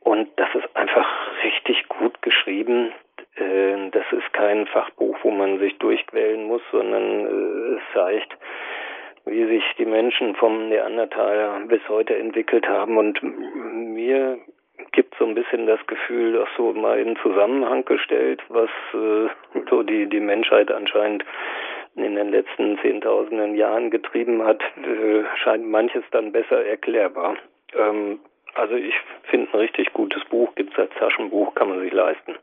Und 0.00 0.28
das 0.36 0.48
ist 0.56 0.76
einfach 0.76 1.06
richtig 1.44 1.88
gut 1.88 2.20
geschrieben 2.20 2.92
Äh, 3.36 3.90
das 3.90 4.04
ist 4.12 4.32
kein 4.32 4.66
Fachbuch, 4.66 5.16
wo 5.22 5.30
man 5.30 5.58
sich 5.58 5.76
durchquälen 5.78 6.44
muss, 6.44 6.62
sondern 6.70 7.26
äh, 7.26 7.76
es 7.76 7.82
zeigt, 7.94 8.36
wie 9.24 9.46
sich 9.46 9.64
die 9.78 9.86
Menschen 9.86 10.34
vom 10.34 10.68
Neandertaler 10.68 11.60
bis 11.66 11.80
heute 11.88 12.16
entwickelt 12.16 12.68
haben. 12.68 12.96
Und 12.96 13.22
mir 13.22 14.38
gibt 14.92 15.14
so 15.18 15.24
ein 15.24 15.34
bisschen 15.34 15.66
das 15.66 15.84
Gefühl, 15.86 16.32
dass 16.32 16.48
so 16.56 16.72
mal 16.72 16.98
in 16.98 17.16
Zusammenhang 17.16 17.84
gestellt, 17.84 18.42
was 18.48 18.70
äh, 18.94 19.28
so 19.70 19.82
die, 19.82 20.06
die 20.06 20.20
Menschheit 20.20 20.70
anscheinend 20.70 21.24
in 21.94 22.14
den 22.16 22.30
letzten 22.30 22.78
zehntausenden 22.78 23.54
Jahren 23.54 23.90
getrieben 23.90 24.42
hat, 24.42 24.62
scheint 25.36 25.66
manches 25.66 26.02
dann 26.10 26.32
besser 26.32 26.64
erklärbar. 26.64 27.36
Ähm, 27.78 28.18
also 28.54 28.74
ich 28.74 28.94
finde 29.24 29.52
ein 29.52 29.60
richtig 29.60 29.92
gutes 29.92 30.24
Buch, 30.24 30.54
gibt 30.54 30.72
es 30.72 30.78
als 30.78 30.94
Taschenbuch, 30.94 31.54
kann 31.54 31.68
man 31.68 31.80
sich 31.80 31.92
leisten. 31.92 32.36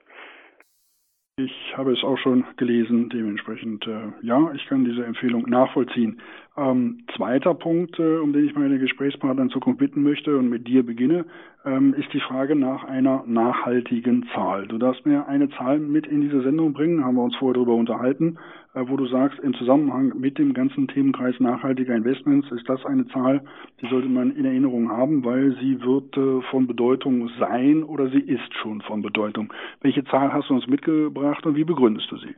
Ich 1.41 1.78
habe 1.78 1.93
es 1.93 2.04
auch 2.04 2.17
schon 2.17 2.43
gelesen, 2.58 3.08
dementsprechend 3.08 3.88
äh, 3.88 4.12
ja, 4.21 4.52
ich 4.54 4.65
kann 4.65 4.84
diese 4.84 5.06
Empfehlung 5.06 5.43
nachvollziehen. 5.43 6.19
Ähm, 6.57 7.03
zweiter 7.15 7.53
Punkt, 7.53 7.99
äh, 7.99 8.17
um 8.17 8.33
den 8.33 8.45
ich 8.45 8.55
meine 8.55 8.79
Gesprächspartner 8.79 9.43
in 9.43 9.49
Zukunft 9.49 9.79
bitten 9.79 10.03
möchte 10.03 10.35
und 10.38 10.49
mit 10.49 10.67
dir 10.67 10.85
beginne, 10.85 11.25
ähm, 11.63 11.93
ist 11.93 12.12
die 12.13 12.19
Frage 12.19 12.55
nach 12.55 12.83
einer 12.83 13.23
nachhaltigen 13.27 14.25
Zahl. 14.33 14.67
Du 14.67 14.77
darfst 14.77 15.05
mir 15.05 15.27
eine 15.27 15.49
Zahl 15.51 15.79
mit 15.79 16.07
in 16.07 16.21
diese 16.21 16.41
Sendung 16.41 16.73
bringen, 16.73 17.05
haben 17.05 17.15
wir 17.15 17.23
uns 17.23 17.35
vorher 17.35 17.53
darüber 17.53 17.75
unterhalten, 17.75 18.38
äh, 18.73 18.83
wo 18.88 18.97
du 18.97 19.05
sagst, 19.07 19.39
im 19.39 19.53
Zusammenhang 19.53 20.13
mit 20.19 20.38
dem 20.38 20.53
ganzen 20.53 20.88
Themenkreis 20.88 21.39
nachhaltiger 21.39 21.95
Investments 21.95 22.51
ist 22.51 22.67
das 22.67 22.85
eine 22.85 23.07
Zahl, 23.07 23.41
die 23.81 23.88
sollte 23.88 24.09
man 24.09 24.31
in 24.31 24.45
Erinnerung 24.45 24.89
haben, 24.89 25.23
weil 25.23 25.55
sie 25.62 25.81
wird 25.81 26.17
äh, 26.17 26.41
von 26.49 26.67
Bedeutung 26.67 27.29
sein 27.39 27.83
oder 27.83 28.09
sie 28.09 28.21
ist 28.21 28.53
schon 28.55 28.81
von 28.81 29.01
Bedeutung. 29.01 29.53
Welche 29.81 30.03
Zahl 30.05 30.33
hast 30.33 30.49
du 30.49 30.55
uns 30.55 30.67
mitgebracht 30.67 31.45
und 31.45 31.55
wie 31.55 31.63
begründest 31.63 32.12
du 32.12 32.17
sie? 32.17 32.35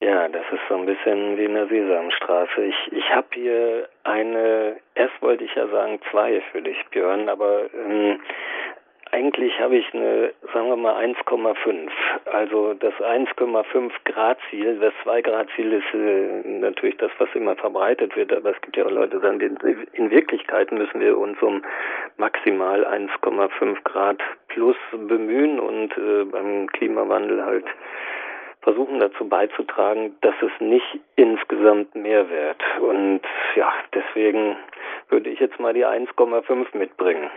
Ja, 0.00 0.28
das 0.28 0.44
ist 0.52 0.60
so 0.68 0.76
ein 0.76 0.86
bisschen 0.86 1.36
wie 1.36 1.44
in 1.44 1.54
der 1.54 1.66
Sesamstraße. 1.66 2.62
Ich, 2.62 2.92
ich 2.92 3.12
habe 3.12 3.26
hier 3.32 3.88
eine, 4.04 4.76
erst 4.94 5.20
wollte 5.20 5.42
ich 5.42 5.54
ja 5.56 5.66
sagen 5.66 5.98
zwei 6.12 6.40
für 6.52 6.62
dich, 6.62 6.76
Björn, 6.90 7.28
aber 7.28 7.62
ähm, 7.74 8.20
eigentlich 9.10 9.58
habe 9.58 9.76
ich 9.76 9.92
eine, 9.92 10.32
sagen 10.52 10.68
wir 10.68 10.76
mal 10.76 11.04
1,5. 11.04 11.90
Also 12.26 12.74
das 12.74 12.94
1,5 12.94 13.90
Grad 14.04 14.38
Ziel, 14.50 14.78
das 14.78 14.92
2 15.02 15.22
Grad 15.22 15.48
Ziel 15.56 15.72
ist 15.72 15.92
äh, 15.92 16.48
natürlich 16.60 16.96
das, 16.98 17.10
was 17.18 17.28
immer 17.34 17.56
verbreitet 17.56 18.14
wird, 18.14 18.32
aber 18.32 18.50
es 18.50 18.60
gibt 18.60 18.76
ja 18.76 18.86
auch 18.86 18.90
Leute, 18.92 19.16
die 19.16 19.22
sagen, 19.22 19.40
in 19.94 20.10
Wirklichkeit 20.12 20.70
müssen 20.70 21.00
wir 21.00 21.18
uns 21.18 21.42
um 21.42 21.64
maximal 22.18 22.86
1,5 22.86 23.82
Grad 23.82 24.20
plus 24.46 24.76
bemühen 24.92 25.58
und 25.58 25.96
äh, 25.98 26.24
beim 26.24 26.68
Klimawandel 26.68 27.44
halt 27.44 27.64
versuchen 28.62 28.98
dazu 28.98 29.28
beizutragen, 29.28 30.16
dass 30.20 30.34
es 30.42 30.60
nicht 30.60 31.00
insgesamt 31.16 31.94
mehr 31.94 32.28
wird. 32.28 32.62
Und 32.80 33.20
ja, 33.56 33.72
deswegen 33.94 34.56
würde 35.08 35.30
ich 35.30 35.40
jetzt 35.40 35.58
mal 35.60 35.72
die 35.72 35.86
1,5 35.86 36.76
mitbringen. 36.76 37.30